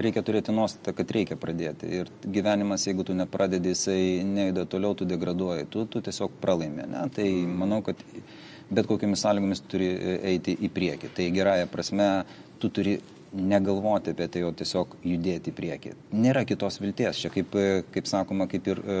reikia 0.00 0.22
turėti 0.24 0.52
nuostatą, 0.56 0.94
kad 0.96 1.10
reikia 1.12 1.36
pradėti. 1.40 1.88
Ir 2.00 2.10
gyvenimas, 2.24 2.86
jeigu 2.88 3.04
tu 3.04 3.16
nepradedi, 3.16 3.74
jisai 3.74 4.24
neįda 4.24 4.64
toliau, 4.72 4.96
tu 4.96 5.08
degraduoji, 5.08 5.68
tu, 5.72 5.84
tu 5.90 6.02
tiesiog 6.04 6.36
pralaimi. 6.40 6.86
Ne? 6.88 7.04
Tai 7.12 7.26
manau, 7.60 7.82
kad 7.84 8.00
bet 8.70 8.88
kokiamis 8.88 9.22
sąlygomis 9.24 9.62
turi 9.68 9.88
e, 9.92 10.16
eiti 10.32 10.56
į 10.60 10.70
priekį. 10.74 11.12
Tai 11.16 11.28
gerąją 11.34 11.68
prasme, 11.72 12.08
tu 12.60 12.70
turi 12.74 12.98
negalvoti 13.28 14.14
apie 14.14 14.28
tai, 14.32 14.42
o 14.48 14.52
tiesiog 14.56 14.96
judėti 15.04 15.52
į 15.52 15.56
priekį. 15.56 15.92
Nėra 16.16 16.46
kitos 16.48 16.80
vilties. 16.80 17.20
Čia, 17.20 17.32
kaip, 17.32 17.54
e, 17.56 17.82
kaip 17.94 18.08
sakoma, 18.08 18.48
kaip 18.50 18.68
ir 18.72 18.80
e, 18.84 18.98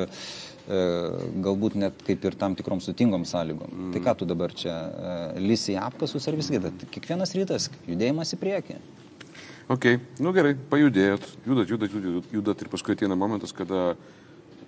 galbūt 1.44 1.78
net 1.80 2.04
kaip 2.04 2.24
ir 2.28 2.36
tam 2.40 2.56
tikrom 2.58 2.82
sutingom 2.84 3.24
sąlygom. 3.28 3.72
Mm. 3.72 3.90
Tai 3.96 4.04
ką 4.04 4.16
tu 4.20 4.28
dabar 4.28 4.52
čia, 4.52 4.76
lysi 5.40 5.72
į 5.76 5.80
apkasus 5.80 6.28
ar 6.28 6.36
visgi, 6.36 6.60
kiekvienas 6.92 7.32
rytas 7.38 7.70
judėjimas 7.88 8.36
į 8.36 8.40
priekį. 8.42 8.80
Ok, 9.68 9.84
nu 10.24 10.32
gerai, 10.32 10.54
pajudėjot, 10.70 11.24
judat, 11.44 11.68
judat, 11.68 11.92
judat, 11.92 12.30
judat 12.32 12.62
ir 12.64 12.70
paskui 12.72 12.94
ateina 12.96 13.16
momentas, 13.20 13.52
kada, 13.52 13.90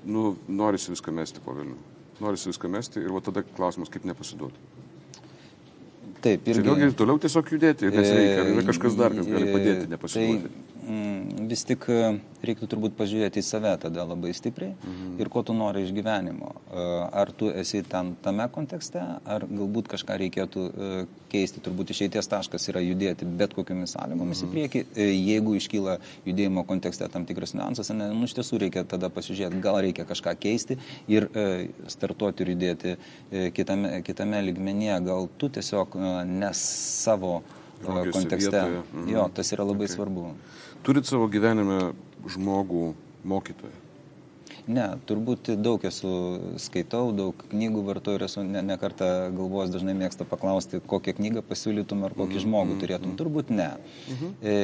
nu, 0.04 0.34
norisi 0.48 0.92
viską 0.92 1.14
mesti 1.16 1.40
po 1.44 1.54
Vilnių. 1.56 1.78
Norisi 2.20 2.50
viską 2.50 2.68
mesti 2.68 3.00
ir 3.00 3.14
va 3.14 3.22
tada 3.24 3.40
klausimas, 3.44 3.88
kaip 3.92 4.04
nepasiduoti. 4.08 4.79
Taip, 6.20 6.48
ir... 6.48 6.58
Čia 6.58 6.64
vėlgi 6.66 6.90
toliau 6.98 7.20
tiesiog 7.22 7.54
judėti, 7.54 7.88
nes 7.94 8.10
reikia, 8.12 8.42
ar 8.42 8.50
yra 8.52 8.66
kažkas 8.68 8.98
dar, 8.98 9.14
kas 9.16 9.30
gali 9.30 9.54
padėti 9.54 9.88
nepasiduoti. 9.88 10.50
Tai 10.50 10.69
mm, 10.90 11.46
vis 11.50 11.62
tik 11.66 11.84
e, 11.92 11.98
reiktų 12.44 12.66
turbūt 12.72 12.96
pažiūrėti 12.98 13.40
į 13.40 13.44
save 13.46 13.72
tada 13.82 14.04
labai 14.08 14.32
stipriai 14.36 14.72
mhm. 14.74 15.12
ir 15.22 15.30
ko 15.32 15.42
tu 15.46 15.54
nori 15.56 15.84
iš 15.86 15.92
gyvenimo. 15.96 16.52
E, 16.70 16.86
ar 17.22 17.30
tu 17.36 17.50
esi 17.62 17.82
ten 17.86 18.14
tame 18.24 18.46
kontekste, 18.52 19.02
ar 19.24 19.46
galbūt 19.46 19.90
kažką 19.92 20.16
reikėtų 20.24 20.64
e, 20.66 20.90
keisti. 21.32 21.62
Turbūt 21.62 21.92
išeities 21.94 22.26
taškas 22.30 22.66
yra 22.72 22.82
judėti 22.82 23.28
bet 23.40 23.54
kokiamis 23.56 23.94
sąlygomis 23.94 24.42
mhm. 24.42 24.50
į 24.50 24.56
priekį. 24.56 24.84
Jeigu 25.20 25.54
iškyla 25.60 25.96
judėjimo 26.26 26.66
kontekste 26.68 27.08
tam 27.12 27.28
tikras 27.28 27.54
niuansas, 27.54 27.92
ne, 27.94 28.10
nu, 28.16 28.26
iš 28.26 28.34
tiesų 28.40 28.60
reikia 28.64 28.84
tada 28.88 29.12
pasižiūrėti, 29.14 29.62
gal 29.62 29.80
reikia 29.84 30.08
kažką 30.08 30.34
keisti 30.40 30.80
ir 31.10 31.28
startuoti 31.90 32.44
ir 32.44 32.52
judėti 32.54 32.96
kitame, 33.56 34.00
kitame 34.06 34.42
ligmenyje. 34.50 34.98
Gal 35.06 35.30
tu 35.38 35.48
tiesiog 35.52 35.96
ne 36.26 36.52
savo 36.56 37.40
Žmogiuose 37.84 38.12
kontekste. 38.12 38.50
Vietoje. 38.50 38.82
Mhm. 38.92 39.08
Jo, 39.08 39.28
tas 39.34 39.52
yra 39.52 39.64
labai 39.64 39.86
okay. 39.88 39.94
svarbu. 39.96 40.26
Turit 40.80 41.04
savo 41.04 41.26
gyvenime 41.28 41.90
žmogų 42.24 42.94
mokytoją? 43.28 43.89
Ne, 44.70 44.86
turbūt 45.08 45.50
daug 45.58 45.82
esu 45.88 46.10
skaitau, 46.62 47.10
daug 47.16 47.44
knygų 47.50 47.82
vartoju 47.88 48.20
ir 48.20 48.24
esu 48.28 48.44
ne, 48.46 48.62
ne 48.62 48.76
kartą 48.78 49.08
galvos 49.34 49.72
dažnai 49.74 49.96
mėgsta 49.98 50.26
paklausti, 50.28 50.78
kokią 50.92 51.16
knygą 51.18 51.42
pasiūlytum 51.48 52.04
ar 52.06 52.14
kokį 52.14 52.36
-hmm. 52.36 52.44
žmogų 52.44 52.74
mhm, 52.74 52.80
turėtum. 52.82 53.10
-hmm. 53.10 53.18
Turbūt 53.20 53.50
ne. 53.50 53.70
E, 54.42 54.54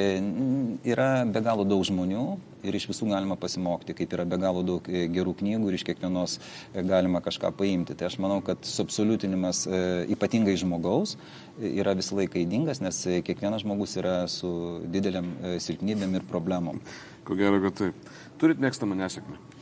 yra 0.93 1.25
be 1.25 1.41
galo 1.41 1.65
daug 1.67 1.83
žmonių 1.83 2.27
ir 2.65 2.77
iš 2.77 2.87
visų 2.91 3.09
galima 3.11 3.37
pasimokti, 3.39 3.95
kaip 3.97 4.13
yra 4.15 4.25
be 4.25 4.39
galo 4.41 4.63
daug 4.65 4.87
e, 4.89 5.05
gerų 5.13 5.35
knygų 5.41 5.71
ir 5.71 5.77
iš 5.77 5.85
kiekvienos 5.89 6.37
e, 6.39 6.83
galima 6.87 7.21
kažką 7.25 7.51
paimti. 7.57 7.95
Tai 7.97 8.09
aš 8.09 8.17
manau, 8.23 8.39
kad 8.45 8.63
suabsoliutinimas 8.67 9.65
e, 9.67 9.81
ypatingai 10.15 10.55
žmogaus 10.59 11.17
yra 11.57 11.95
visą 11.97 12.19
laiką 12.19 12.39
įdingas, 12.43 12.81
nes 12.85 13.03
kiekvienas 13.27 13.65
žmogus 13.65 13.97
yra 13.99 14.17
su 14.31 14.49
dideliam 14.93 15.33
silpnybėm 15.63 16.19
ir 16.19 16.27
problemom. 16.29 16.81
Ko 17.27 17.35
gero, 17.35 17.59
kad 17.65 17.79
taip. 17.81 18.09
Turit 18.37 18.61
mėgstamą 18.61 18.97
nesėkmę? 18.99 19.56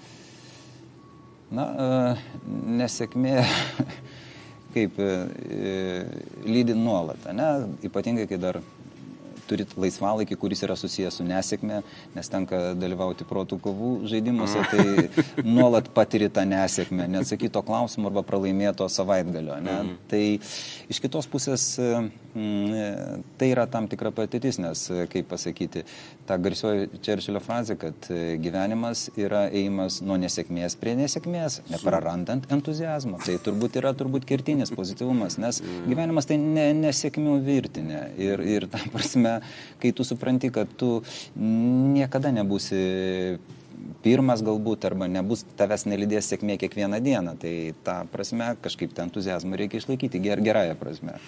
Na, 1.53 1.65
e, 1.77 1.87
nesėkmė 2.79 3.35
kaip 4.75 4.97
e, 4.99 5.11
lydi 6.45 6.73
nuolat, 6.77 7.27
ne? 7.37 7.49
ypatingai 7.85 8.25
kai 8.29 8.39
dar 8.41 8.59
turit 9.49 9.71
laisvalaikį, 9.79 10.37
kuris 10.39 10.63
yra 10.65 10.77
susijęs 10.79 11.19
su 11.19 11.25
nesėkme, 11.27 11.81
nes 12.15 12.31
tenka 12.31 12.61
dalyvauti 12.77 13.27
protų 13.27 13.59
kovų 13.63 13.91
žaidimuose, 14.11 14.63
tai 14.71 15.45
nuolat 15.57 15.89
patiri 15.95 16.29
tą 16.33 16.45
nesėkmę, 16.49 17.07
neatsakyto 17.15 17.63
klausimo 17.65 18.11
arba 18.11 18.25
pralaimėto 18.27 18.87
savaitgalio. 18.91 19.59
Ne? 19.63 19.77
Mhm. 19.77 19.93
Tai 20.11 20.23
iš 20.91 21.01
kitos 21.03 21.29
pusės 21.31 21.67
mm, 21.79 23.23
tai 23.39 23.51
yra 23.53 23.67
tam 23.71 23.89
tikra 23.91 24.11
patirtis, 24.15 24.59
nes, 24.61 24.85
kaip 25.11 25.29
pasakyti, 25.31 25.85
ta 26.25 26.37
garsioji 26.41 26.89
Čerčilio 27.05 27.41
frazė, 27.43 27.77
kad 27.79 28.09
gyvenimas 28.41 29.07
yra 29.19 29.45
ėjimas 29.49 30.01
nuo 30.05 30.17
nesėkmės 30.21 30.77
prie 30.79 30.95
nesėkmės, 30.99 31.61
neprarandant 31.71 32.47
entuzijazmo. 32.53 33.19
Tai 33.25 33.37
turbūt 33.45 33.79
yra 33.81 33.93
turbūt 33.97 34.27
kertinis 34.27 34.73
pozityvumas, 34.75 35.39
nes 35.41 35.61
mhm. 35.61 35.89
gyvenimas 35.91 36.29
tai 36.29 36.39
ne, 36.41 36.69
nesėkmių 36.81 37.37
virtinė. 37.45 38.01
Ir, 38.21 38.43
ir 38.55 38.67
tam 38.71 38.89
prasme 38.93 39.34
kai 39.81 39.93
tu 39.95 40.05
supranti, 40.07 40.51
kad 40.53 40.71
tu 40.79 40.99
niekada 41.35 42.31
nebūsi 42.35 42.81
pirmas 44.05 44.43
galbūt, 44.45 44.85
arba 44.87 45.09
nebus 45.11 45.43
tavęs 45.59 45.87
nelydės 45.89 46.29
sėkmė 46.31 46.59
kiekvieną 46.61 47.01
dieną. 47.03 47.35
Tai 47.41 47.55
tą 47.85 47.97
prasme 48.13 48.53
kažkaip 48.63 48.95
tą 48.95 49.09
entuzijazmą 49.09 49.59
reikia 49.59 49.81
išlaikyti 49.81 50.21
ger, 50.23 50.41
gerąją 50.45 50.77
prasme. 50.79 51.19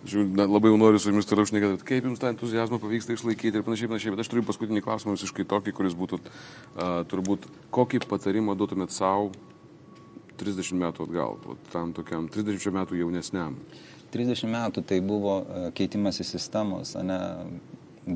Žiūrėjau, 0.00 0.46
labai 0.48 0.70
jau 0.70 0.78
noriu 0.80 1.00
su 1.02 1.10
jumis 1.10 1.26
toliau 1.28 1.44
šnekėti, 1.44 1.84
kaip 1.84 2.06
jums 2.08 2.20
tą 2.22 2.30
entuzijazmą 2.32 2.78
pavyksta 2.80 3.12
išlaikyti 3.12 3.60
ir 3.60 3.64
panašiai, 3.66 3.90
panašiai, 3.90 4.14
bet 4.14 4.22
aš 4.22 4.30
turiu 4.32 4.44
paskutinį 4.48 4.80
klausimą 4.86 5.12
visiškai 5.12 5.44
tokį, 5.50 5.74
kuris 5.76 5.96
būtų 5.98 6.20
uh, 6.22 7.02
turbūt, 7.10 7.44
kokį 7.76 8.00
patarimą 8.08 8.56
duotumėt 8.56 8.94
savo 8.96 9.28
30 10.40 10.80
metų 10.80 11.04
atgal, 11.04 11.36
tam 11.74 11.92
tokiam 11.92 12.30
30 12.32 12.72
metų 12.78 12.96
jaunesniam. 13.02 13.58
30 14.12 14.50
metų 14.50 14.84
tai 14.86 15.00
buvo 15.04 15.40
e, 15.40 15.66
keitimas 15.76 16.20
į 16.22 16.26
sistemos, 16.28 16.94
ne, 17.06 17.18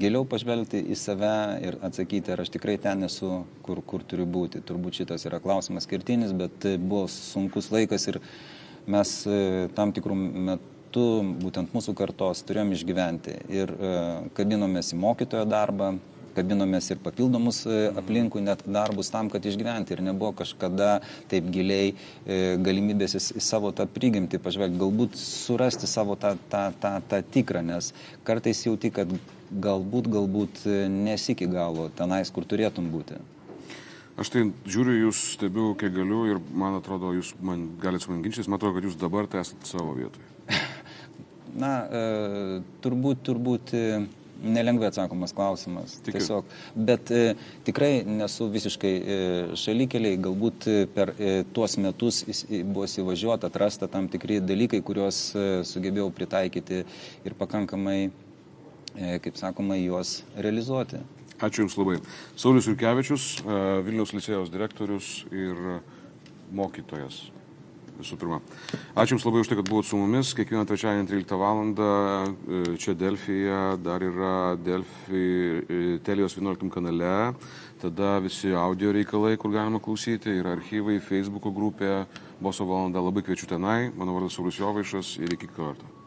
giliau 0.01 0.25
pažvelgti 0.29 0.81
į 0.91 0.97
save 0.99 1.35
ir 1.67 1.79
atsakyti, 1.85 2.33
ar 2.33 2.43
aš 2.45 2.53
tikrai 2.55 2.77
ten 2.83 3.07
esu, 3.07 3.45
kur, 3.67 3.83
kur 3.87 4.05
turiu 4.07 4.27
būti. 4.27 4.63
Turbūt 4.65 5.03
šitas 5.03 5.27
yra 5.29 5.41
klausimas 5.45 5.87
skirtinis, 5.89 6.35
bet 6.37 6.57
tai 6.65 6.77
buvo 6.81 7.07
sunkus 7.13 7.71
laikas 7.75 8.09
ir 8.13 8.21
mes 8.91 9.13
e, 9.29 9.69
tam 9.77 9.93
tikrų 9.97 10.17
metų, 10.51 11.07
būtent 11.43 11.75
mūsų 11.75 11.95
kartos, 11.99 12.43
turėjom 12.47 12.75
išgyventi 12.77 13.39
ir 13.53 13.73
e, 13.75 13.95
kabinomės 14.37 14.93
į 14.95 15.01
mokytojo 15.05 15.47
darbą, 15.51 15.95
kabinomės 16.35 16.91
ir 16.93 17.01
papildomus 17.03 17.63
e, 17.67 17.79
aplinkui 17.97 18.43
net 18.45 18.65
darbus 18.67 19.11
tam, 19.13 19.31
kad 19.33 19.45
išgyventi 19.47 19.95
ir 19.95 20.03
nebuvo 20.05 20.33
kažkada 20.41 20.99
taip 21.31 21.49
giliai 21.55 21.93
e, 21.93 22.57
galimybės 22.65 23.17
į 23.19 23.43
savo 23.45 23.73
tą 23.77 23.87
prigimtį 23.91 24.41
pažvelgti, 24.45 24.81
galbūt 24.81 25.19
surasti 25.21 25.91
savo 25.91 26.19
tą, 26.21 26.35
tą, 26.53 26.67
tą, 26.83 26.97
tą 27.11 27.21
tikrą, 27.37 27.65
nes 27.67 27.93
kartais 28.27 28.65
jauti, 28.67 28.91
kad 28.95 29.11
galbūt, 29.51 30.11
galbūt 30.13 30.65
e, 30.67 30.81
nesiki 30.91 31.49
galo 31.51 31.89
tenais, 31.97 32.33
kur 32.35 32.49
turėtum 32.49 32.91
būti. 32.93 33.21
Aš 34.21 34.31
tai 34.31 34.45
žiūriu, 34.71 35.09
jūs 35.09 35.21
stebiu, 35.35 35.73
kiek 35.79 35.91
galiu 35.95 36.21
ir 36.31 36.43
man 36.55 36.77
atrodo, 36.79 37.11
jūs 37.17 37.33
man 37.43 37.73
galite 37.83 38.07
su 38.07 38.13
man 38.13 38.23
ginčytis, 38.23 38.51
man 38.51 38.61
atrodo, 38.61 38.77
kad 38.79 38.87
jūs 38.87 38.99
dabar 39.01 39.27
tai 39.31 39.43
esate 39.43 39.67
savo 39.67 39.97
vietoje. 39.99 40.29
Na, 41.63 41.73
turbūt, 42.83 43.25
turbūt. 43.27 43.75
E, 44.45 44.49
nelengvai 44.49 44.89
atsakomas 44.89 45.33
klausimas. 45.33 45.97
Tikiu. 46.05 46.19
Tiesiog. 46.19 46.45
Bet 46.75 47.11
e, 47.11 47.35
tikrai 47.67 48.05
nesu 48.07 48.49
visiškai 48.53 48.93
e, 48.95 49.19
šalikeliai, 49.59 50.19
galbūt 50.25 50.69
e, 50.69 50.77
per 50.95 51.15
e, 51.17 51.35
tuos 51.57 51.77
metus 51.81 52.23
buvo 52.51 52.87
įsivažiuota, 52.89 53.51
atrasta 53.51 53.89
tam 53.91 54.09
tikri 54.13 54.41
dalykai, 54.45 54.83
kuriuos 54.85 55.21
e, 55.35 55.47
sugebėjau 55.69 56.11
pritaikyti 56.15 56.83
ir 57.25 57.37
pakankamai, 57.41 57.99
e, 58.95 59.19
kaip 59.25 59.41
sakoma, 59.41 59.79
juos 59.81 60.23
realizuoti. 60.37 61.03
Ačiū 61.45 61.65
Jums 61.65 61.79
labai. 61.81 61.99
Saulis 62.39 62.69
Jurkevičius, 62.71 63.31
e, 63.43 63.63
Vilniaus 63.87 64.15
licėjaus 64.17 64.53
direktorius 64.53 65.15
ir 65.35 65.81
mokytojas. 66.55 67.25
Visų 67.95 68.19
pirma. 68.19 68.41
Ačiū 68.99 69.15
Jums 69.15 69.25
labai 69.27 69.43
už 69.45 69.51
tai, 69.51 69.59
kad 69.61 69.69
buvote 69.69 69.89
su 69.89 69.99
mumis. 69.99 70.33
Kiekvieną 70.35 70.67
trečiadienį 70.67 71.09
13 71.13 71.39
val. 71.39 71.63
čia 72.79 72.95
Delfija, 72.95 73.77
dar 73.79 74.03
yra 74.03 74.57
Delfi 74.57 75.25
e, 75.63 75.99
Telijos 76.03 76.37
11 76.37 76.71
kanale. 76.75 77.35
Tada 77.81 78.19
visi 78.19 78.53
audio 78.55 78.93
reikalai, 78.93 79.37
kur 79.37 79.53
galima 79.53 79.81
klausyti, 79.81 80.41
yra 80.41 80.57
archyvai, 80.57 81.01
Facebook'o 81.01 81.53
grupė, 81.55 82.07
Boso 82.41 82.67
valanda. 82.67 83.01
Labai 83.01 83.23
kviečiu 83.23 83.47
tenai. 83.47 83.93
Mano 83.95 84.17
vardas 84.17 84.35
Saulis 84.35 84.59
Jovaišas 84.59 85.19
ir 85.23 85.39
iki 85.39 85.47
karto. 85.47 86.04